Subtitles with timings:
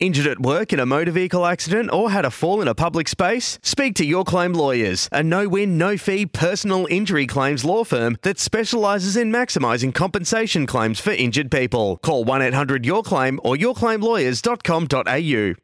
[0.00, 3.06] Injured at work in a motor vehicle accident or had a fall in a public
[3.06, 3.58] space?
[3.62, 8.16] Speak to Your Claim Lawyers, a no win, no fee personal injury claims law firm
[8.22, 11.98] that specialises in maximising compensation claims for injured people.
[11.98, 15.54] Call 1 800 Your Claim or yourclaimlawyers.com.au.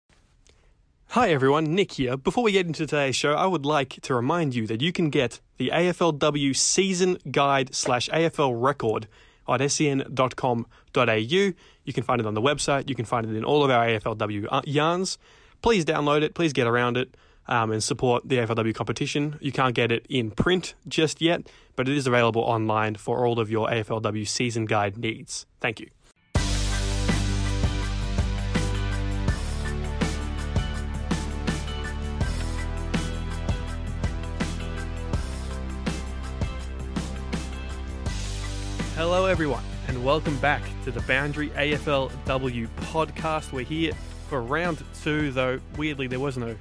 [1.08, 2.18] Hi everyone, Nick here.
[2.18, 5.08] Before we get into today's show, I would like to remind you that you can
[5.08, 9.08] get the AFLW season guide slash AFL record
[9.48, 10.66] at sen.com.au.
[11.86, 12.88] You can find it on the website.
[12.88, 15.16] You can find it in all of our AFLW uh, yarns.
[15.62, 16.34] Please download it.
[16.34, 17.14] Please get around it
[17.48, 19.38] um, and support the AFLW competition.
[19.40, 23.40] You can't get it in print just yet, but it is available online for all
[23.40, 25.46] of your AFLW season guide needs.
[25.60, 25.88] Thank you.
[38.96, 39.62] Hello, everyone,
[40.06, 43.50] welcome back to the Boundary AFLW podcast.
[43.50, 43.92] We're here
[44.28, 46.54] for round two, though weirdly there was no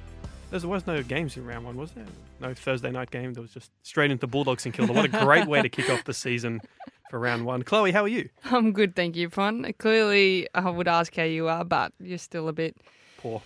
[0.50, 2.06] there was no games in round one, was there?
[2.40, 3.34] No Thursday night game.
[3.34, 4.92] There was just straight into Bulldogs and Kilda.
[4.92, 6.60] What a great way to kick off the season
[7.08, 7.62] for round one.
[7.62, 8.30] Chloe, how are you?
[8.46, 9.78] I'm good, thank you, Pont.
[9.78, 12.76] Clearly, I would ask how you are, but you're still a bit
[13.18, 13.42] Poor.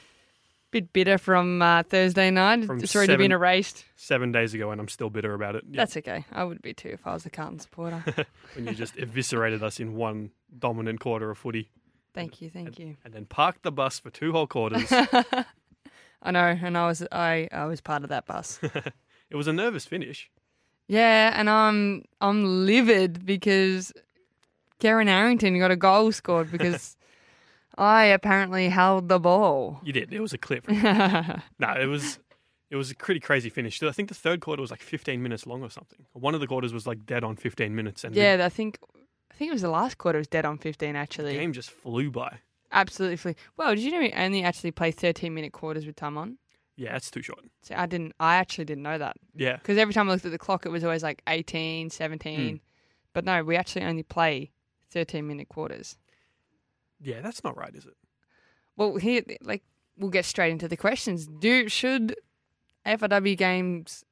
[0.71, 2.65] Bit bitter from uh, Thursday night.
[2.65, 3.85] From it's already seven- been erased.
[3.97, 5.65] Seven days ago, and I'm still bitter about it.
[5.69, 6.25] Yeah, That's okay.
[6.31, 8.05] I would be too if I was a Carlton supporter.
[8.55, 11.71] when you just eviscerated us in one dominant quarter of footy,
[12.15, 12.97] thank you, thank you.
[13.05, 14.91] and then parked the bus for two whole quarters.
[16.23, 18.61] I know, and I was I, I was part of that bus.
[19.31, 20.31] it was a nervous finish.
[20.87, 23.93] yeah, and I'm I'm livid because
[24.81, 26.97] Kerryn Harrington got a goal scored because
[27.81, 29.81] I apparently held the ball.
[29.83, 30.13] You did.
[30.13, 30.69] It was a clip.
[30.69, 32.19] no, it was
[32.71, 33.83] it was a pretty crazy finish.
[33.83, 36.07] I think the third quarter was like 15 minutes long or something.
[36.13, 38.79] One of the quarters was like dead on 15 minutes, and yeah, I think
[39.33, 41.33] I think it was the last quarter was dead on 15 actually.
[41.33, 42.39] the game just flew by.
[42.73, 43.17] Absolutely.
[43.17, 46.39] flew- Well, did you know we only actually play 13 minute quarters with time on?
[46.77, 47.41] Yeah, that's too short.
[47.63, 48.13] So I didn't.
[48.21, 50.69] I actually didn't know that Yeah, because every time I looked at the clock, it
[50.71, 52.51] was always like 18, 17.
[52.51, 52.57] Hmm.
[53.13, 54.51] But no, we actually only play
[54.91, 55.97] 13 minute quarters.
[57.03, 57.97] Yeah, that's not right, is it?
[58.77, 59.63] Well, here, like,
[59.97, 61.27] we'll get straight into the questions.
[61.27, 62.15] Do should
[62.87, 64.05] AFLW games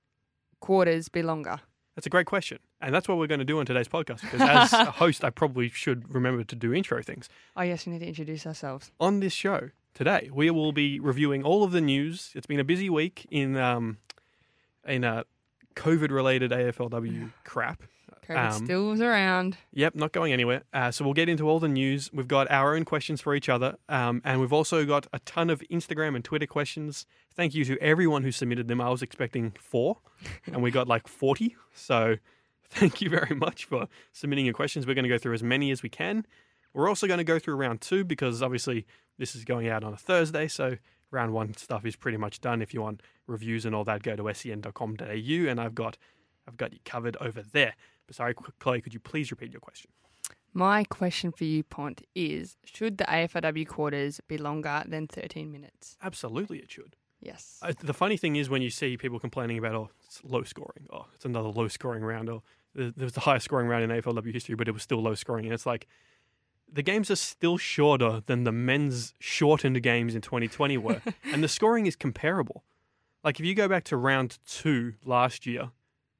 [0.60, 1.60] quarters be longer?
[1.94, 4.20] That's a great question, and that's what we're going to do on today's podcast.
[4.20, 7.28] Because as a host, I probably should remember to do intro things.
[7.56, 8.92] Oh yes, we need to introduce ourselves.
[9.00, 12.30] on this show today, we will be reviewing all of the news.
[12.36, 13.98] It's been a busy week in um,
[14.86, 15.24] in uh,
[15.74, 17.82] COVID-related AFLW crap.
[18.28, 19.56] COVID Um, still was around.
[19.72, 20.62] Yep, not going anywhere.
[20.72, 22.10] Uh, so we'll get into all the news.
[22.12, 25.50] We've got our own questions for each other, um, and we've also got a ton
[25.50, 27.06] of Instagram and Twitter questions.
[27.34, 28.80] Thank you to everyone who submitted them.
[28.80, 29.98] I was expecting four,
[30.46, 31.56] and we got like forty.
[31.74, 32.16] So
[32.70, 34.86] thank you very much for submitting your questions.
[34.86, 36.26] We're going to go through as many as we can.
[36.74, 38.86] We're also going to go through round two because obviously
[39.18, 40.76] this is going out on a Thursday, so
[41.10, 42.60] round one stuff is pretty much done.
[42.60, 45.04] If you want reviews and all that, go to sen.com.au,
[45.50, 45.96] and I've got
[46.46, 47.74] I've got you covered over there.
[48.08, 49.92] But sorry, Chloe, could you please repeat your question?
[50.52, 55.96] My question for you, Pont, is: Should the AFLW quarters be longer than 13 minutes?
[56.02, 56.96] Absolutely, it should.
[57.20, 57.58] Yes.
[57.62, 60.86] Uh, the funny thing is when you see people complaining about, oh, it's low scoring,
[60.92, 62.42] oh, it's another low scoring round, or
[62.74, 65.14] there there was the highest scoring round in AFLW history, but it was still low
[65.14, 65.44] scoring.
[65.44, 65.86] And it's like,
[66.72, 71.02] the games are still shorter than the men's shortened games in 2020 were,
[71.32, 72.64] and the scoring is comparable.
[73.24, 75.70] Like if you go back to round two last year,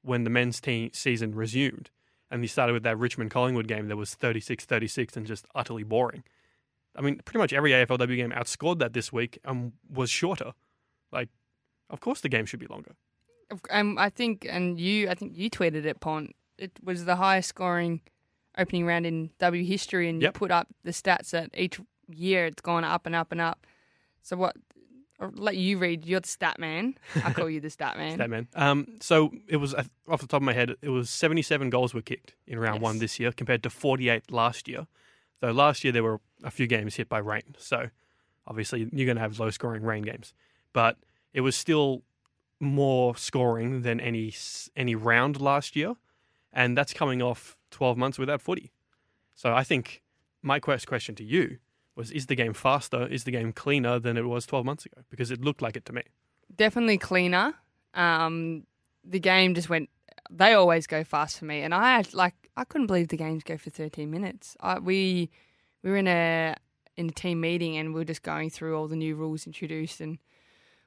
[0.03, 1.91] when the men's team season resumed,
[2.31, 5.83] and you started with that Richmond Collingwood game that was 36 36 and just utterly
[5.83, 6.25] boring.
[6.97, 10.53] I mean, pretty much every AFLW game outscored that this week and was shorter.
[11.13, 11.29] Like,
[11.91, 12.93] of course the game should be longer.
[13.71, 16.35] Um, I think, and you, I think you tweeted it, Pont.
[16.59, 18.03] It was the highest scoring
[18.59, 20.35] opening round in W history, and Yep.
[20.35, 21.81] you put up the stats that each
[22.13, 23.67] year it's gone up and up and up.
[24.23, 24.57] So what?
[25.21, 26.07] I'll let you read.
[26.07, 26.97] You're the stat man.
[27.25, 28.15] I call you the stat man.
[28.15, 28.49] stat man.
[28.55, 31.93] Um, so it was uh, off the top of my head, it was 77 goals
[31.93, 34.87] were kicked in round one this year compared to 48 last year.
[35.41, 37.91] Though last year there were a few games hit by rain, so
[38.47, 40.35] obviously you're going to have low scoring rain games.
[40.73, 40.97] But
[41.33, 42.03] it was still
[42.61, 44.35] more scoring than any
[44.77, 45.95] any round last year,
[46.53, 48.73] and that's coming off 12 months without footy.
[49.35, 50.03] So I think
[50.43, 51.59] my quest question to you
[51.99, 53.07] was is the game faster?
[53.07, 55.03] Is the game cleaner than it was 12 months ago?
[55.11, 56.03] Because it looked like it to me.
[56.57, 57.55] Definitely cleaner.
[57.93, 58.65] Um,
[59.05, 59.91] the game just went.
[60.31, 63.59] They always go fast for me, and I like I couldn't believe the games go
[63.59, 64.57] for 13 minutes.
[64.61, 65.31] I, we
[65.83, 66.55] we were in a
[66.97, 70.01] in a team meeting and we are just going through all the new rules introduced,
[70.01, 70.19] and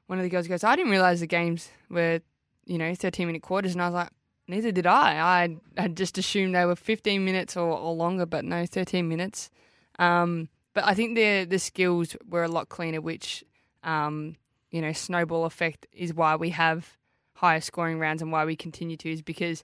[0.08, 2.22] one of the girls goes, "I didn't realize the games were
[2.66, 4.10] you know 13 minute quarters," and I was like.
[4.48, 5.46] Neither did I.
[5.78, 9.50] I had just assumed they were 15 minutes or, or longer, but no, 13 minutes.
[9.98, 13.44] Um, but I think the the skills were a lot cleaner, which
[13.84, 14.36] um,
[14.72, 16.98] you know snowball effect is why we have
[17.36, 19.64] higher scoring rounds and why we continue to is because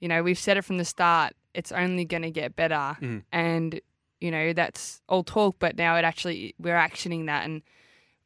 [0.00, 1.34] you know we've said it from the start.
[1.54, 3.22] It's only going to get better, Mm.
[3.32, 3.80] and
[4.20, 7.62] you know that's all talk, but now it actually we're actioning that, and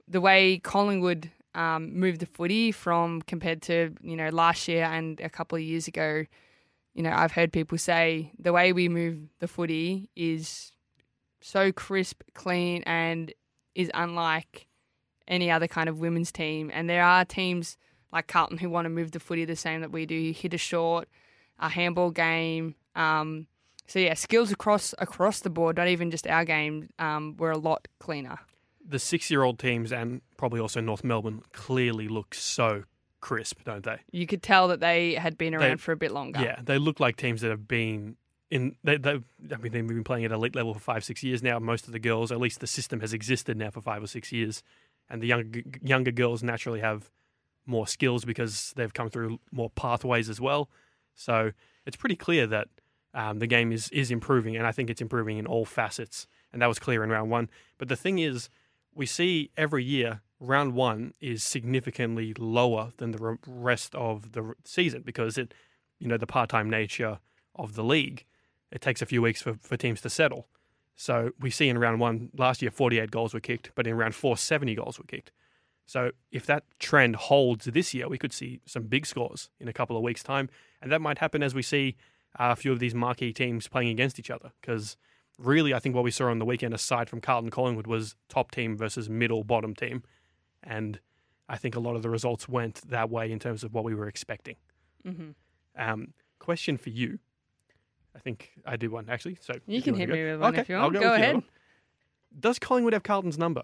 [0.06, 5.20] the way Collingwood um, moved the footy from compared to you know last year and
[5.20, 6.24] a couple of years ago.
[6.96, 10.70] You know, I've heard people say the way we move the footy is
[11.44, 13.30] so crisp, clean, and
[13.74, 14.66] is unlike
[15.28, 16.70] any other kind of women's team.
[16.72, 17.76] And there are teams
[18.12, 20.58] like Carlton who want to move the footy the same that we do, hit a
[20.58, 21.06] short,
[21.58, 22.76] a handball game.
[22.96, 23.46] Um,
[23.86, 27.58] so yeah, skills across across the board, not even just our game, um, were a
[27.58, 28.38] lot cleaner.
[28.86, 32.84] The six-year-old teams and probably also North Melbourne clearly look so
[33.20, 33.98] crisp, don't they?
[34.12, 36.40] You could tell that they had been around for a bit longer.
[36.40, 38.16] Yeah, they look like teams that have been
[38.54, 38.76] in.
[38.84, 39.20] They, they,
[39.52, 41.58] I mean, they've been playing at elite level for five, six years now.
[41.58, 44.32] Most of the girls, at least the system has existed now for five or six
[44.32, 44.62] years,
[45.10, 47.10] and the younger younger girls naturally have
[47.66, 50.70] more skills because they've come through more pathways as well.
[51.14, 51.52] So
[51.84, 52.68] it's pretty clear that
[53.12, 56.26] um, the game is is improving, and I think it's improving in all facets.
[56.52, 57.50] And that was clear in round one.
[57.78, 58.48] But the thing is,
[58.94, 65.02] we see every year round one is significantly lower than the rest of the season
[65.02, 65.52] because it,
[65.98, 67.18] you know, the part time nature
[67.56, 68.24] of the league.
[68.74, 70.48] It takes a few weeks for, for teams to settle.
[70.96, 74.14] So we see in round one last year, 48 goals were kicked, but in round
[74.14, 75.30] four, 70 goals were kicked.
[75.86, 79.72] So if that trend holds this year, we could see some big scores in a
[79.72, 80.48] couple of weeks' time,
[80.82, 81.96] and that might happen as we see
[82.38, 84.52] uh, a few of these marquee teams playing against each other.
[84.60, 84.96] Because
[85.38, 88.50] really, I think what we saw on the weekend, aside from Carlton Collingwood, was top
[88.50, 90.02] team versus middle bottom team,
[90.62, 91.00] and
[91.48, 93.94] I think a lot of the results went that way in terms of what we
[93.94, 94.56] were expecting.
[95.04, 95.30] hmm
[95.76, 97.18] Um, question for you.
[98.14, 99.36] I think I did one actually.
[99.40, 100.94] So You can wanna hit go- me with one okay, if you I'll want.
[100.94, 101.42] go, Go with ahead.
[102.38, 103.62] Does Collingwood have Carlton's number?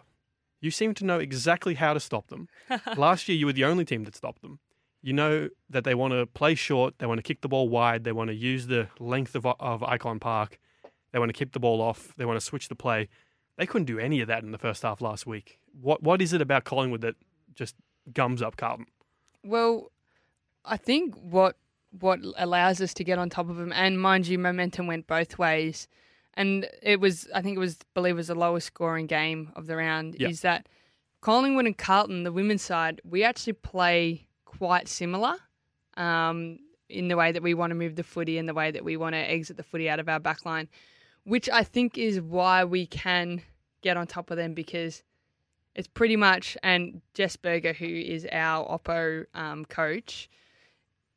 [0.61, 2.49] You seem to know exactly how to stop them.
[2.97, 4.58] Last year, you were the only team that stopped them.
[5.02, 8.05] You know that they want to play short, they want to kick the ball wide,
[8.05, 10.58] they want to use the length of, of Icon Park,
[11.12, 13.08] they want to keep the ball off, they want to switch the play.
[13.56, 15.58] They couldn't do any of that in the first half last week.
[15.81, 17.14] What What is it about Collingwood that
[17.55, 17.75] just
[18.12, 18.87] gums up Carlton?
[19.43, 19.91] Well,
[20.67, 21.56] I think what
[21.98, 25.38] what allows us to get on top of them, and mind you, momentum went both
[25.38, 25.88] ways,
[26.34, 29.66] and it was I think it was believe it was the lowest scoring game of
[29.66, 30.16] the round.
[30.19, 30.28] Yeah.
[30.28, 30.69] Is that
[31.20, 35.34] Collingwood and Carlton, the women's side, we actually play quite similar.
[35.96, 36.60] Um,
[36.90, 38.96] in the way that we want to move the footy and the way that we
[38.96, 40.69] want to exit the footy out of our back line,
[41.25, 43.43] which I think is why we can
[43.82, 45.02] get on top of them because
[45.75, 50.28] it's pretty much, and Jess Berger, who is our Oppo um, coach,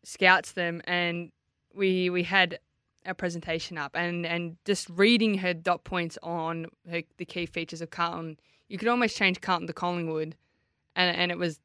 [0.04, 1.32] scouts them, and
[1.74, 2.60] we we had
[3.06, 7.82] a presentation up, and and just reading her dot points on her, the key features
[7.82, 8.38] of Carlton,
[8.70, 10.36] you could almost change Carlton to Collingwood,
[10.96, 11.60] and and it was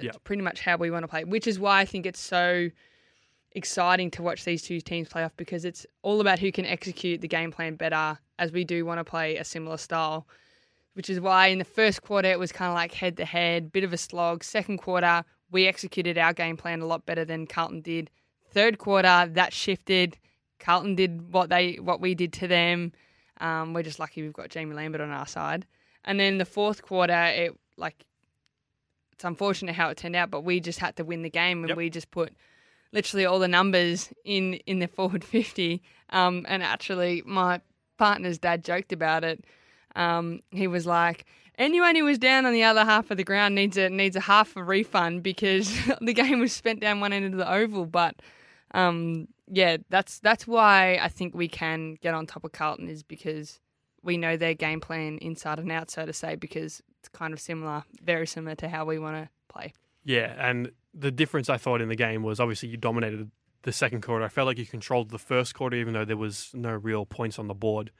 [0.00, 0.12] Yeah.
[0.24, 2.70] pretty much how we want to play, which is why I think it's so
[3.54, 7.20] exciting to watch these two teams play off because it's all about who can execute
[7.20, 10.26] the game plan better as we do want to play a similar style
[10.94, 13.72] which is why in the first quarter it was kind of like head to head,
[13.72, 14.44] bit of a slog.
[14.44, 18.10] Second quarter, we executed our game plan a lot better than Carlton did.
[18.50, 20.18] Third quarter, that shifted.
[20.58, 22.92] Carlton did what they what we did to them.
[23.40, 25.66] Um, we're just lucky we've got Jaimee Lambert on our side.
[26.04, 28.04] And then the fourth quarter, it like
[29.12, 31.68] it's unfortunate how it turned out, but we just had to win the game, and
[31.70, 31.76] Yep.
[31.78, 32.32] we just put
[32.92, 35.82] literally all the numbers in in the forward fifty.
[36.10, 37.60] Um, and actually, my
[37.98, 39.44] partner's dad joked about it.
[39.94, 41.24] Um, he was like,
[41.58, 44.20] anyone who was down on the other half of the ground needs a needs a
[44.20, 47.86] half a refund because the game was spent down one end of the oval.
[47.86, 48.16] But
[48.72, 53.02] um, yeah, that's that's why I think we can get on top of Carlton is
[53.02, 53.60] because
[54.02, 57.40] we know their game plan inside and out, so to say, because it's kind of
[57.40, 59.72] similar, very similar to how we want to play.
[60.04, 63.30] Yeah, and the difference I thought in the game was obviously you dominated
[63.62, 64.24] the second quarter.
[64.24, 67.38] I felt like you controlled the first quarter, even though there was no real points
[67.38, 67.92] on the board.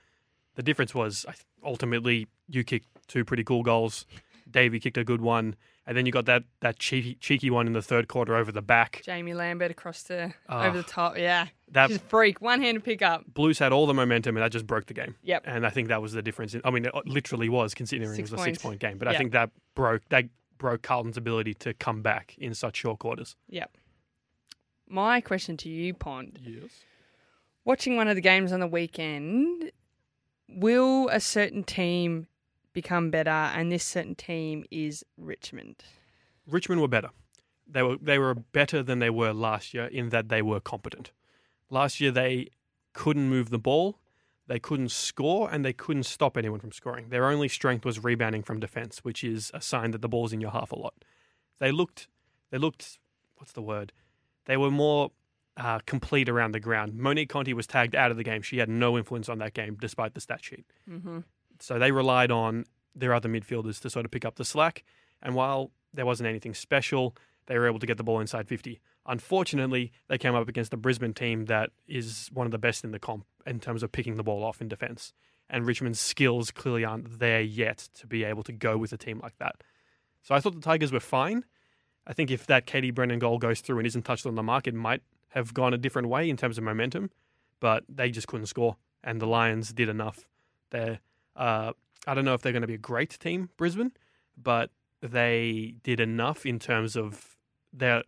[0.57, 1.25] The difference was
[1.65, 4.07] ultimately you kicked two pretty cool goals.
[4.51, 5.57] Davey kicked a good one,
[5.87, 8.61] and then you got that that cheeky cheeky one in the third quarter over the
[8.61, 9.03] back.
[9.07, 10.67] Jaimee Lambert across the Ah.
[10.67, 11.17] over the top.
[11.17, 12.41] Yeah, That freak.
[12.43, 13.25] One handed pickup.
[13.33, 15.17] Blues had all the momentum, and that just broke the game.
[15.23, 15.45] Yep.
[15.47, 16.55] And I think that was the difference.
[16.55, 19.09] In, I mean, it literally was considering Six it was a six point game, but
[19.09, 20.27] I think that broke that
[20.59, 23.37] broke Carlton's ability to come back in such short quarters.
[23.49, 23.77] Yep.
[24.89, 26.39] My question to you, Pont.
[26.43, 26.71] Yes.
[27.65, 29.73] Watching one of the games on the weekend,
[30.49, 32.27] will a certain team
[32.73, 33.31] become better?
[33.31, 35.85] And this certain team is Richmond.
[36.47, 37.11] Richmond were better.
[37.67, 41.13] They were they were better than they were last year in that they were competent.
[41.71, 42.49] Last year they
[42.93, 43.99] couldn't move the ball,
[44.47, 47.09] they couldn't score, and they couldn't stop anyone from scoring.
[47.09, 50.41] Their only strength was rebounding from defense, which is a sign that the ball's in
[50.41, 50.95] your half a lot.
[51.59, 52.09] They looked
[52.51, 52.99] they looked
[53.37, 53.93] what's the word?
[54.45, 55.13] They were more
[55.57, 56.95] uh, complete around the ground.
[56.95, 58.43] Monique Conti was tagged out of the game.
[58.43, 60.65] She had no influence on that game despite the stat sheet.
[60.89, 61.21] Mm-hmm.
[61.63, 64.83] So they relied on their other midfielders to sort of pick up the slack.
[65.23, 67.15] And while there wasn't anything special,
[67.47, 68.81] they were able to get the ball inside 50.
[69.07, 72.91] Unfortunately, they came up against a Brisbane team that is one of the best in
[72.91, 75.13] the comp in terms of picking the ball off in defence.
[75.49, 79.21] And Richmond's skills clearly aren't there yet to be able to go with a team
[79.23, 79.63] like that.
[80.23, 81.45] So I thought the Tigers were fine.
[82.09, 84.67] I think if that Katie Brennan goal goes through and isn't touched on the mark,
[84.67, 87.11] it might have gone a different way in terms of momentum,
[87.61, 88.79] but they just couldn't score.
[89.05, 90.27] And the Lions did enough.
[90.71, 90.99] They're
[91.37, 91.73] uh,
[92.07, 93.93] I don't know if they're going to be a great team, Brisbane,
[94.41, 94.71] but
[95.01, 97.37] they did enough in terms of
[97.73, 98.03] they're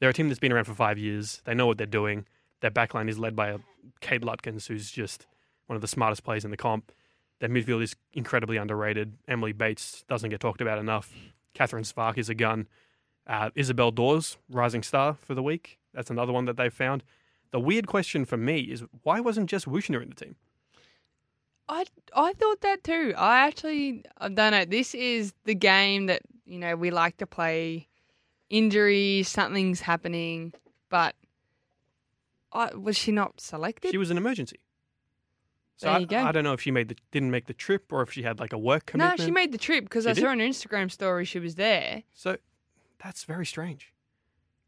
[0.00, 1.40] they're a team that's been around for five years.
[1.44, 2.26] They know what they're doing.
[2.60, 3.58] Their backline is led by a
[4.00, 5.26] Kate Lutkins, who's just
[5.66, 6.90] one of the smartest players in the comp.
[7.38, 9.14] Their midfield is incredibly underrated.
[9.28, 11.12] Emily Bates doesn't get talked about enough.
[11.54, 12.68] Catherine Svarc is a gun.
[13.26, 15.78] Uh, Isabel Dawes, rising star for the week.
[15.94, 17.04] That's another one that they've found.
[17.52, 20.36] The weird question for me is why wasn't Jess Wuetschner in the team?
[21.72, 23.14] I I thought that too.
[23.16, 24.64] I actually I don't know.
[24.64, 27.88] This is the game that you know we like to play.
[28.50, 30.52] Injuries, something's happening,
[30.90, 31.14] but
[32.52, 33.92] I, was she not selected?
[33.92, 34.60] She was an emergency.
[35.78, 36.06] So I.
[36.10, 38.38] I don't know if she made the didn't make the trip or if she had
[38.38, 39.20] like a work commitment.
[39.20, 40.20] no, she made the trip because I did?
[40.20, 42.02] saw on her Instagram story she was there.
[42.12, 42.36] So
[43.02, 43.92] that's very strange.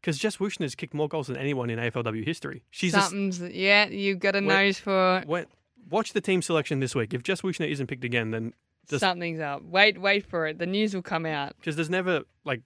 [0.01, 2.63] Because Jess Wuetschner's kicked more goals than anyone in AFLW history.
[2.71, 3.87] She's a, Something's yeah.
[3.87, 4.47] You've got a Wait.
[4.47, 5.45] nose for when,
[5.89, 7.13] watch the team selection this week.
[7.13, 8.53] If Jess Wuetschner isn't picked again, then
[8.89, 9.63] just- something's up.
[9.63, 10.59] Wait, wait for it.
[10.59, 11.55] The news will come out.
[11.59, 12.61] because there's never like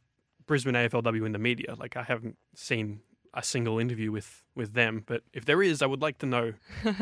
[0.46, 1.76] Brisbane AFLW in the media.
[1.78, 3.02] Like I haven't seen
[3.34, 5.04] a single interview with with them.
[5.06, 6.54] But if there is, I would like to know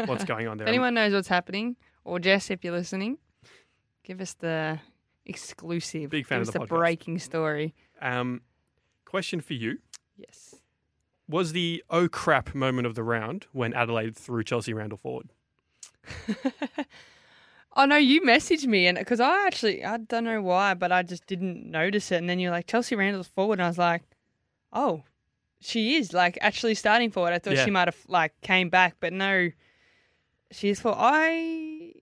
[0.05, 0.67] what's going on there.
[0.67, 3.17] If anyone knows what's happening, or Jess, if you're listening,
[4.03, 4.79] give us the
[5.25, 6.09] exclusive.
[6.09, 7.73] Big fan give of the the breaking story.
[8.01, 8.41] Um,
[9.05, 9.79] question for you.
[10.17, 10.55] Yes.
[11.29, 15.29] was the oh crap moment of the round when Adelaide threw Chelsea Randall forward.
[17.79, 21.03] Oh no, you messaged me and because I actually I don't know why, but I
[21.03, 22.15] just didn't notice it.
[22.15, 24.01] And then you're like Chelsea Randall's forward, and I was like,
[24.73, 25.03] oh,
[25.59, 27.33] she is like actually starting forward.
[27.33, 27.65] I thought Yeah.
[27.65, 29.49] she might have like came back, but no,
[30.49, 31.93] she's for I.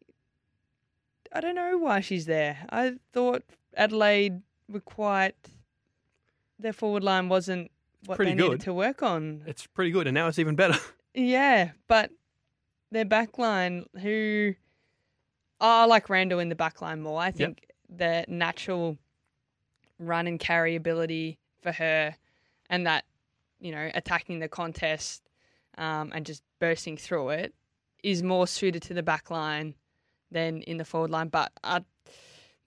[1.34, 2.66] I don't know why she's there.
[2.70, 3.44] I thought
[3.76, 5.36] Adelaide were quite.
[6.58, 7.70] Their forward line wasn't
[8.06, 8.44] what pretty they good.
[8.52, 9.44] needed to work on.
[9.46, 10.80] It's pretty good, and now it's even better.
[11.18, 12.12] Yeah, but
[12.96, 14.56] their backline, who
[15.60, 17.20] I like Randall in the backline more.
[17.20, 18.98] I think the natural
[20.00, 22.16] run and carry ability for her,
[22.70, 23.06] and that
[23.60, 25.22] you know attacking the contest
[25.78, 27.54] um, and just bursting through it
[28.04, 29.74] is more suited to the backline
[30.32, 31.28] than in the forward line.
[31.28, 31.82] But I,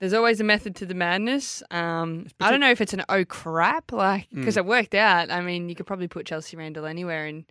[0.00, 1.62] there's always a method to the madness.
[1.70, 5.30] Um, I don't know if it's an oh crap, like because it worked out.
[5.30, 7.44] I mean, you could probably put Chelsea Randall anywhere, and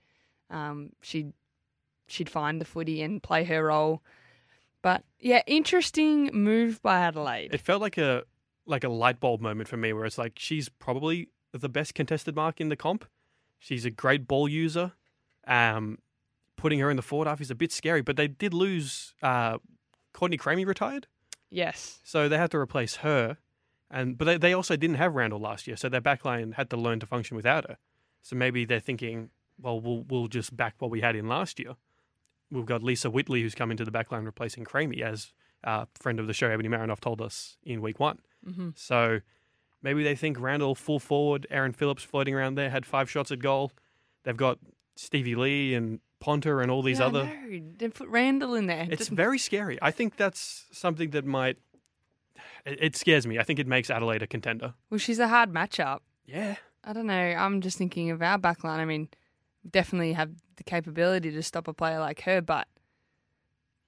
[0.49, 1.33] um, she'd
[2.07, 4.01] she'd find the footy and play her role.
[4.81, 7.53] But yeah, interesting move by Adelaide.
[7.53, 8.23] It felt like a
[8.65, 12.35] like a light bulb moment for me, where it's like she's probably the best contested
[12.35, 13.05] mark in the comp.
[13.59, 14.93] She's a great ball user.
[15.47, 15.99] Um,
[16.57, 19.13] putting her in the forward half is a bit scary, but they did lose.
[19.21, 19.57] Uh,
[20.13, 21.07] Courtney Cramey retired,
[21.49, 23.37] yes, so they had to replace her.
[23.89, 26.77] And but they, they also didn't have Randall last year, so their backline had to
[26.77, 27.77] learn to function without her.
[28.21, 29.29] So maybe they're thinking,
[29.61, 31.75] well, we'll we'll just back what we had in last year.
[32.51, 36.27] We've got Lisa Whiteley who's come into the backline replacing Cramey, as uh, friend of
[36.27, 38.19] the show Ebony Marinoff told us in week one.
[38.47, 38.77] Mhm.
[38.77, 39.19] So
[39.81, 43.39] maybe they think Randall full forward, Erin Phillips floating around there had five shots at
[43.39, 43.71] goal.
[44.23, 44.59] They've got
[44.95, 47.23] Stevie Lee and Ponter and all these Yeah, other.
[47.25, 47.61] know.
[47.77, 48.87] They put Randall in there.
[48.89, 49.77] It's very scary.
[49.81, 51.57] I think that's something that might.
[52.65, 53.37] It, it scares me.
[53.39, 54.73] I think it makes Adelaide a contender.
[54.89, 55.99] well, she's a hard matchup.
[56.25, 56.55] Yeah.
[56.83, 57.13] I don't know.
[57.13, 58.77] I'm just thinking of our backline.
[58.79, 59.09] I mean,
[59.71, 62.67] definitely have the capability to stop a player like her, but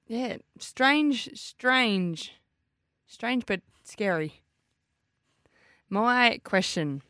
[0.07, 2.33] yeah, strange, strange,
[3.07, 4.41] strange, but scary.
[5.89, 7.01] My question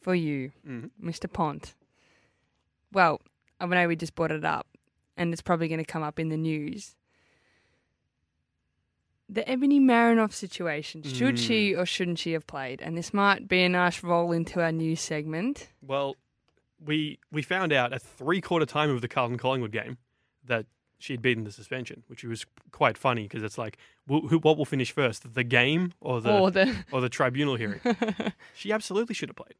[0.00, 0.90] for you, Mhm.
[1.02, 1.32] Mr.
[1.32, 1.74] Pont.
[2.92, 3.20] Well,
[3.60, 4.66] I know we just brought it up,
[5.16, 6.94] and it's probably going to come up in the news.
[9.28, 11.02] The Ebony Marinoff situation.
[11.02, 12.80] Should she or shouldn't she have played?
[12.80, 15.68] And this might be a nice roll into our news segment.
[15.82, 16.14] Well,
[16.84, 19.98] we we found out at three quarter time of the Carlton Collingwood game
[20.44, 20.66] that
[20.98, 23.76] she'd beaten the suspension, which was quite funny because it's like,
[24.08, 27.56] wh- who, what will finish first, the game or the or the or the tribunal
[27.56, 27.80] hearing?
[28.54, 29.54] she absolutely should have played.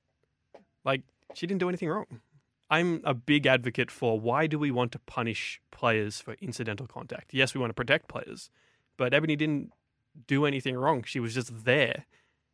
[0.85, 1.03] Like
[1.35, 2.21] she didn't do anything wrong.
[2.69, 7.33] I'm a big advocate for why do we want to punish players for incidental contact?
[7.33, 8.51] Yes, we want to protect players,
[8.97, 9.73] but Ebony didn't
[10.27, 11.05] do anything wrong.
[11.05, 12.07] She was just there,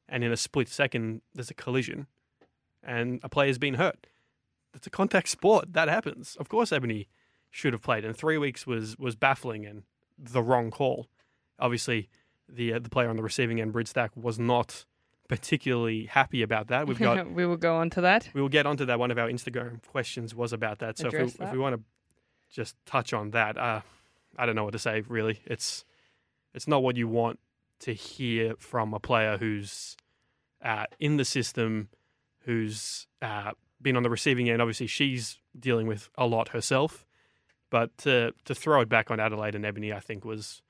[0.09, 2.09] and in a split second, there's a collision,
[2.83, 4.07] and a player's been hurt.
[4.75, 5.73] It's a contact sport.
[5.73, 6.37] That happens.
[6.41, 7.09] Of course, Ebony
[7.51, 9.83] should have played, and three weeks was was baffling and
[10.19, 11.09] the wrong call.
[11.59, 12.09] Obviously,
[12.49, 14.85] the uh, the player on the receiving end, Brid Stack, was not
[15.29, 16.87] particularly happy about that.
[16.87, 18.29] We've got we will go on to that.
[18.35, 18.99] we will get onto that.
[18.99, 20.99] One of our Instagram questions was about that.
[20.99, 21.83] So if we, if we want to
[22.51, 23.81] just touch on that, uh,
[24.37, 25.03] I don't know what to say.
[25.09, 25.85] Really, it's
[26.55, 27.39] it's not what you want
[27.81, 29.97] to hear from a player who's
[30.63, 31.89] uh, in the system,
[32.41, 33.53] who's uh,
[33.83, 34.63] been on the receiving end.
[34.63, 37.05] Obviously, she's dealing with a lot herself,
[37.71, 40.63] but to to throw it back on Adelaide and Ebony, I think was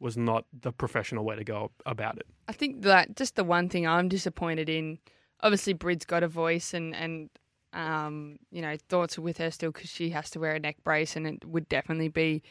[0.00, 2.26] was not the professional way to go about it.
[2.48, 4.98] I think that just the one thing I'm disappointed in.
[5.40, 7.30] Obviously, Brid's got a voice, and and
[7.72, 10.76] um, you know thoughts are with her still because she has to wear a neck
[10.84, 12.42] brace, and it would definitely be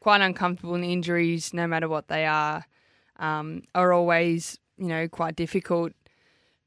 [0.00, 0.74] quite uncomfortable.
[0.74, 2.64] And injuries, no matter what they are,
[3.18, 5.92] um, are always you know quite difficult.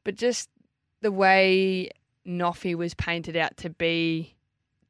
[0.04, 0.50] But just
[1.02, 1.90] the way
[2.28, 4.36] Noffy was painted out to be,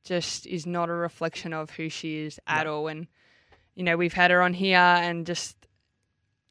[0.03, 2.87] just is not a reflection of who she is at all.
[2.87, 3.07] And
[3.75, 5.55] you know we've had her on here, and just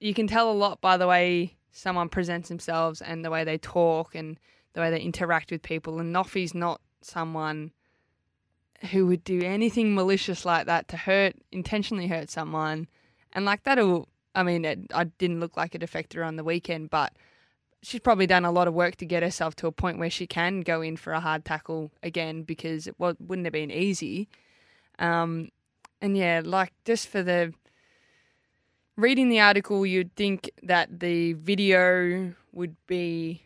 [0.01, 3.59] you can tell a lot by the way someone presents themselves and the way they
[3.59, 4.39] talk and
[4.75, 5.99] the way they interact with people.
[6.01, 7.73] And Noffy's not someone
[8.91, 12.89] who would do anything malicious like that to hurt, intentionally hurt someone.
[13.33, 16.45] And like that'll, I mean, it, I didn't look like it affected her on the
[16.45, 17.13] weekend, but
[17.83, 20.27] she's probably done a lot of work to get herself to a point where she
[20.27, 24.29] can go in for a hard tackle again because it wouldn't have been easy.
[24.99, 25.49] Um,
[26.01, 27.53] and yeah, like just for the
[28.97, 33.43] reading the article, you'd think that the video would be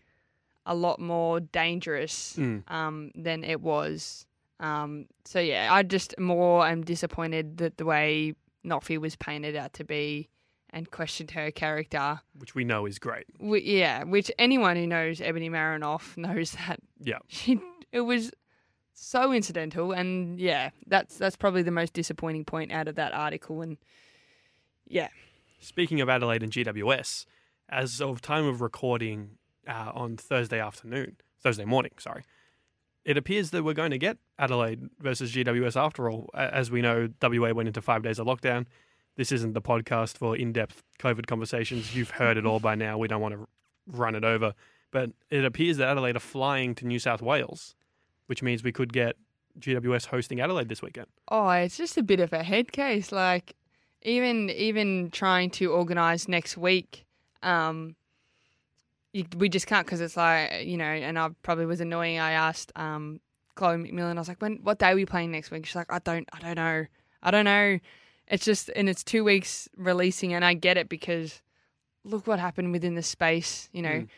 [0.66, 2.68] a lot more dangerous Mm.
[2.70, 4.26] um, than it was.
[4.58, 8.34] Um, so yeah, I just more am disappointed that the way
[8.64, 10.28] Noffy was painted out to be
[10.76, 12.20] and questioned her character.
[12.38, 13.24] Which we know is great.
[13.40, 17.18] Wh- yeah, which anyone who knows Ebony Marinoff knows that Yeah.
[17.28, 17.58] she
[17.92, 18.30] it was
[18.92, 23.62] so incidental, and yeah, that's that's probably the most disappointing point out of that article.
[23.62, 23.78] And
[24.86, 25.08] yeah,
[25.60, 27.24] Speaking of Adelaide and GWS,
[27.68, 32.22] as of time of recording uh, on Thursday afternoon, Thursday morning, sorry,
[33.04, 36.28] it appears that we're going to get Adelaide versus GWS after all.
[36.34, 38.66] As we know, WA went into five days of lockdown.
[39.16, 41.94] This isn't the podcast for in-depth COVID conversations.
[41.96, 42.98] You've heard it all by now.
[42.98, 43.46] We don't want to
[43.86, 44.52] run it over,
[44.90, 47.74] but it appears that Adelaide are flying to New South Wales,
[48.26, 49.16] which means we could get
[49.58, 51.06] GWS hosting Adelaide this weekend.
[51.28, 53.10] oh, it's just a bit of a head case.
[53.10, 53.54] Like
[54.02, 57.06] even even trying to organise next week,
[57.42, 57.96] um,
[59.12, 62.18] you, we just can't because it's like you know, and I probably was annoying.
[62.18, 63.20] I asked um,
[63.54, 65.64] Chloe McMillan, I was like, when what day are we playing next week?
[65.64, 66.84] She's like, I don't, I don't know,
[67.22, 67.78] I don't know.
[68.28, 71.40] It's just and it's two weeks releasing, and I get it because
[72.04, 73.68] look what happened within the space.
[73.72, 74.08] You know, Mm.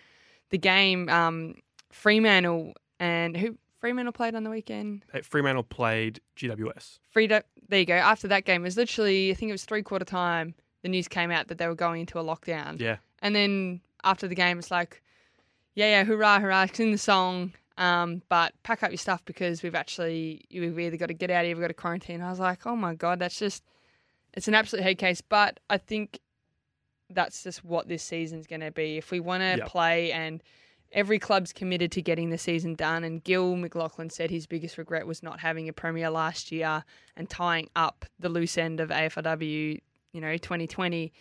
[0.51, 1.55] the game um,
[1.91, 5.03] Fremantle and who Fremantle played on the weekend.
[5.23, 6.99] Fremantle played GWS.
[7.11, 7.95] Frida, there you go.
[7.95, 10.55] After that game, it was literally, I think it was three quarter time.
[10.83, 14.27] The news came out that they were going into a lockdown, Yeah, and then after
[14.29, 15.03] the game, it's like,
[15.75, 19.75] yeah, yeah, hurrah, hurrah, sing the song, um, but pack up your stuff because we've
[19.75, 22.21] actually we've either got to get out of here, we've got to quarantine.
[22.23, 23.65] I was like, oh my god, that's just,
[24.39, 25.21] it's an absolute head case.
[25.21, 26.21] But I think
[27.11, 28.97] that's just what this season's going to be.
[28.97, 29.67] If we want to Yep.
[29.67, 30.43] play and
[30.93, 33.05] every club's committed to getting the season done.
[33.05, 36.85] And Gill McLachlan said his biggest regret was not having a premier last year
[37.17, 39.81] and tying up the loose end of AFLW,
[40.13, 41.13] you know, 2020.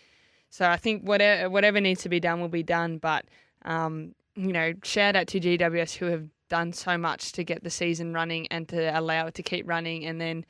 [0.49, 2.97] So I think whatever whatever needs to be done will be done.
[2.97, 3.25] But
[3.65, 7.69] um, you know, shout out to GWS who have done so much to get the
[7.69, 10.45] season running and to allow it to keep running, and then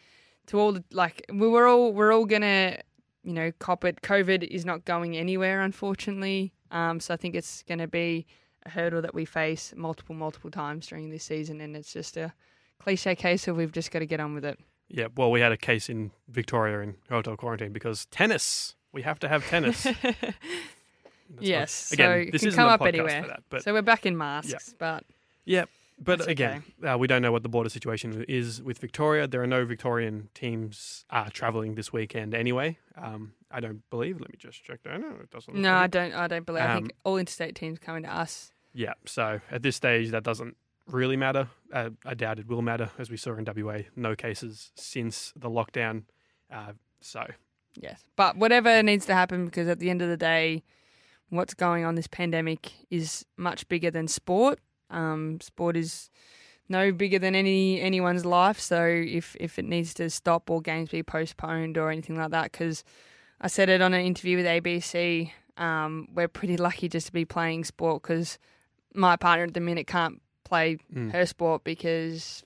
[0.48, 2.78] to all the, like we were all we're all gonna
[3.24, 4.02] you know cop it.
[4.02, 6.54] COVID is not going anywhere, unfortunately.
[6.72, 8.26] Um, so I think it's to be
[8.66, 12.34] a hurdle that we face multiple multiple times during this season, and it's just a
[12.80, 14.60] cliche case of we've just got to get on with it.
[14.90, 18.76] Yeah, well, we had a case in Victoria in hotel quarantine because tennis.
[18.94, 19.86] We have to have tennis.
[21.40, 21.92] Yes.
[21.92, 23.22] Again, so this can isn't come up podcast anywhere.
[23.22, 25.04] for that, but so we're back in masks, but
[25.46, 25.66] yeah.
[26.00, 29.28] But That's again, uh, we don't know what the border situation is with Victoria.
[29.28, 32.78] There are no Victorian teams uh, traveling this weekend anyway.
[32.96, 34.20] Um, I don't believe.
[34.22, 35.00] Let me just check that.
[35.02, 35.56] No, it doesn't.
[35.56, 36.14] no, like I don't.
[36.14, 36.64] I don't believe.
[36.64, 38.52] I Um, think all interstate teams coming to us.
[38.74, 38.94] Yeah.
[39.06, 40.56] So at this stage, that doesn't
[40.88, 41.50] really matter.
[41.74, 43.80] Uh, I doubt it will matter, as we saw in WA.
[43.96, 46.04] No cases since the lockdown.
[46.52, 47.26] Uh, so
[47.80, 50.64] Yes, but whatever needs to happen, because at the end of the day,
[51.30, 54.60] what's going on this pandemic is much bigger than sport.
[54.90, 56.10] Um, sport is
[56.70, 58.60] no bigger than any anyone's life.
[58.60, 62.52] So if if it needs to stop or games be postponed or anything like that,
[62.52, 62.84] because
[63.42, 67.26] I said it on an interview with ABC, um, we're pretty lucky just to be
[67.26, 68.38] playing sport because
[68.94, 71.12] my partner at the minute can't play mm.
[71.12, 72.44] her sport because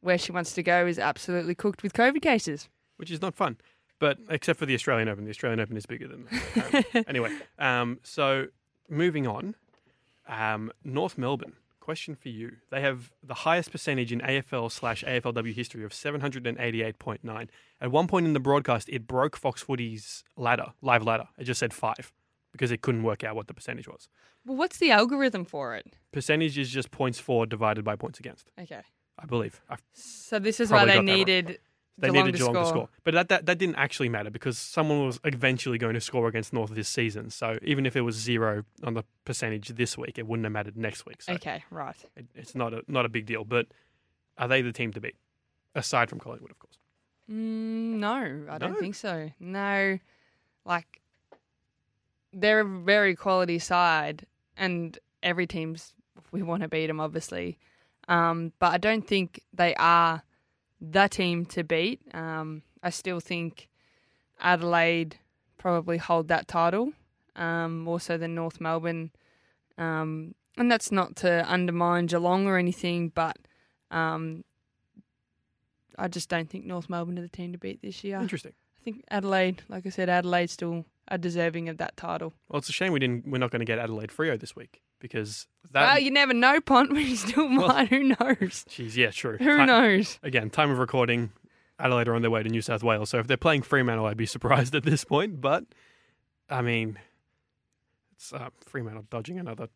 [0.00, 2.68] where she wants to go is absolutely cooked with COVID cases.
[2.96, 3.56] which is not fun.
[3.98, 6.28] But except for the Australian Open, the Australian Open is bigger than.
[6.54, 7.04] that.
[7.08, 8.46] Anyway, um, so
[8.90, 9.54] moving on,
[10.28, 11.54] um, North Melbourne.
[11.80, 16.20] Question for you: They have the highest percentage in AFL slash AFLW history of seven
[16.20, 17.48] hundred and eighty-eight point nine.
[17.80, 21.28] At one point in the broadcast, it broke Fox Footy's ladder, live ladder.
[21.38, 22.12] It just said five
[22.50, 24.08] because it couldn't work out what the percentage was.
[24.44, 25.94] Well, what's the algorithm for it?
[26.12, 28.50] Percentage is just points for divided by points against.
[28.60, 28.82] Okay.
[29.18, 29.60] I believe.
[29.70, 31.58] I So this is why they needed
[31.98, 32.70] They Geelong needed to Geelong to score.
[32.72, 32.88] score.
[33.04, 36.52] But that, that, that didn't actually matter because someone was eventually going to score against
[36.52, 37.30] North this season.
[37.30, 40.76] So even if it was zero on the percentage this week, it wouldn't have mattered
[40.76, 41.22] next week.
[41.22, 41.96] So Okay, right.
[42.14, 43.44] it, it's not a, not a big deal.
[43.44, 43.68] But
[44.36, 45.16] are they the team to beat?
[45.74, 46.78] Aside from Collingwood, of course.
[47.30, 48.78] Mm, no, I don't No?
[48.80, 49.30] think so.
[49.40, 49.98] No,
[50.64, 51.00] like
[52.32, 55.94] they're a very quality side, and every team's
[56.32, 57.58] we want to beat them, obviously.
[58.08, 60.22] Um, but I don't think they are
[60.80, 62.00] the team to beat.
[62.14, 63.68] Um, I still think
[64.40, 65.16] Adelaide
[65.58, 66.92] probably hold that title
[67.34, 69.10] um, more so than North Melbourne.
[69.78, 73.36] Um, and that's not to undermine Geelong or anything, but
[73.90, 74.44] um,
[75.98, 78.18] I just don't think North Melbourne are the team to beat this year.
[78.20, 78.52] Interesting.
[78.80, 82.32] I think Adelaide, like I said, Adelaide still are deserving of that title.
[82.48, 83.26] Well, it's a shame we didn't.
[83.26, 85.82] We're not going to get Adelaide Freo this week because that.
[85.82, 86.92] well, you never know, Pont.
[86.94, 88.64] We still Well- Who knows?
[88.68, 89.36] Jeez, yeah, true.
[89.38, 90.18] Who Ti- knows?
[90.22, 91.32] Again, time of recording,
[91.78, 93.10] Adelaide are on their way to New South Wales.
[93.10, 95.40] So if they're playing Fremantle, I'd be surprised at this point.
[95.40, 95.64] But
[96.48, 96.98] I mean,
[98.14, 99.68] it's uh, Fremantle dodging another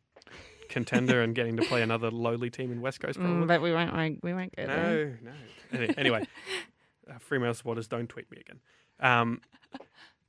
[0.69, 3.19] contender and getting to play another lowly team in West Coast.
[3.19, 3.45] Probably.
[3.45, 4.23] Mm, but we won't.
[4.23, 5.19] We won't go there.
[5.23, 5.37] no, no.
[5.85, 6.27] Any- Anyway,
[7.11, 8.61] uh, Fremantle supporters, don't tweet me again.
[9.01, 9.41] Um,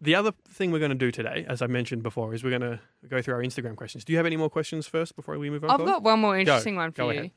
[0.01, 2.61] the other thing we're going to do today, as I mentioned before, is we're going
[2.73, 4.03] to go through our Instagram questions.
[4.03, 5.69] Do you have any more questions first before we move on?
[5.69, 5.87] I've Chloe?
[5.91, 7.19] got one more interesting one for Go you.
[7.19, 7.31] ahead.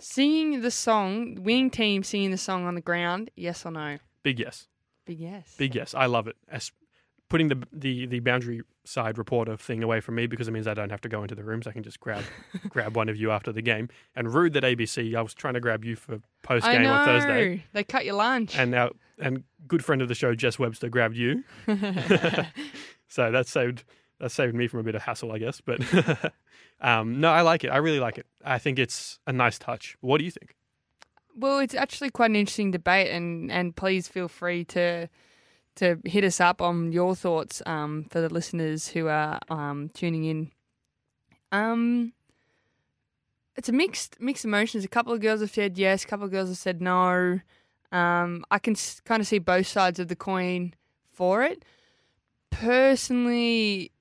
[0.00, 3.30] Singing the song, winning team singing the song on the ground.
[3.36, 3.98] Yes or no?
[4.24, 4.66] Big yes.
[5.06, 5.54] Big yes.
[5.56, 5.94] Big yes.
[5.94, 6.36] I love it.
[6.48, 6.72] As
[7.28, 10.74] putting the the the boundary side reporter thing away from me because it means I
[10.74, 11.68] don't have to go into the rooms.
[11.68, 12.24] I can just grab
[12.68, 13.88] grab one of you after the game.
[14.16, 15.14] And rude that ABC.
[15.14, 18.56] I was trying to grab you for post game on Thursday, They cut your lunch.
[18.58, 21.44] and now and good friend of the show Jess Webster grabbed you.
[23.08, 23.84] so that saved
[24.22, 25.60] that saved me from a bit of hassle, I guess.
[25.60, 25.80] But
[26.80, 27.68] um, no, I like it.
[27.68, 28.26] I really like it.
[28.44, 29.96] I think it's a nice touch.
[30.00, 30.54] What do you think?
[31.36, 35.08] Well, it's actually quite an interesting debate, and, and please feel free to
[35.74, 40.24] to hit us up on your thoughts um, for the listeners who are um, tuning
[40.24, 40.50] in.
[41.50, 42.12] Um,
[43.56, 44.84] it's a mixed mixed emotions.
[44.84, 47.40] A couple of girls have said yes, a couple of girls have said no.
[47.92, 48.74] Um, I can
[49.04, 50.74] kind of see both sides of the coin
[51.12, 51.64] for it.
[52.50, 53.92] Personally,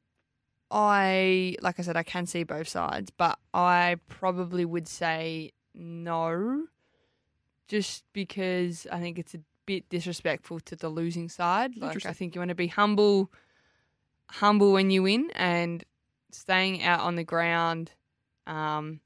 [0.72, 6.66] I like I said, I can see both sides, but I probably would say no
[7.68, 11.78] just because I think it's a bit disrespectful to the losing side.
[11.78, 13.32] Like I think you want to be humble,
[14.30, 15.84] humble when you win, and
[16.32, 17.92] staying out on the ground,
[18.48, 19.02] um,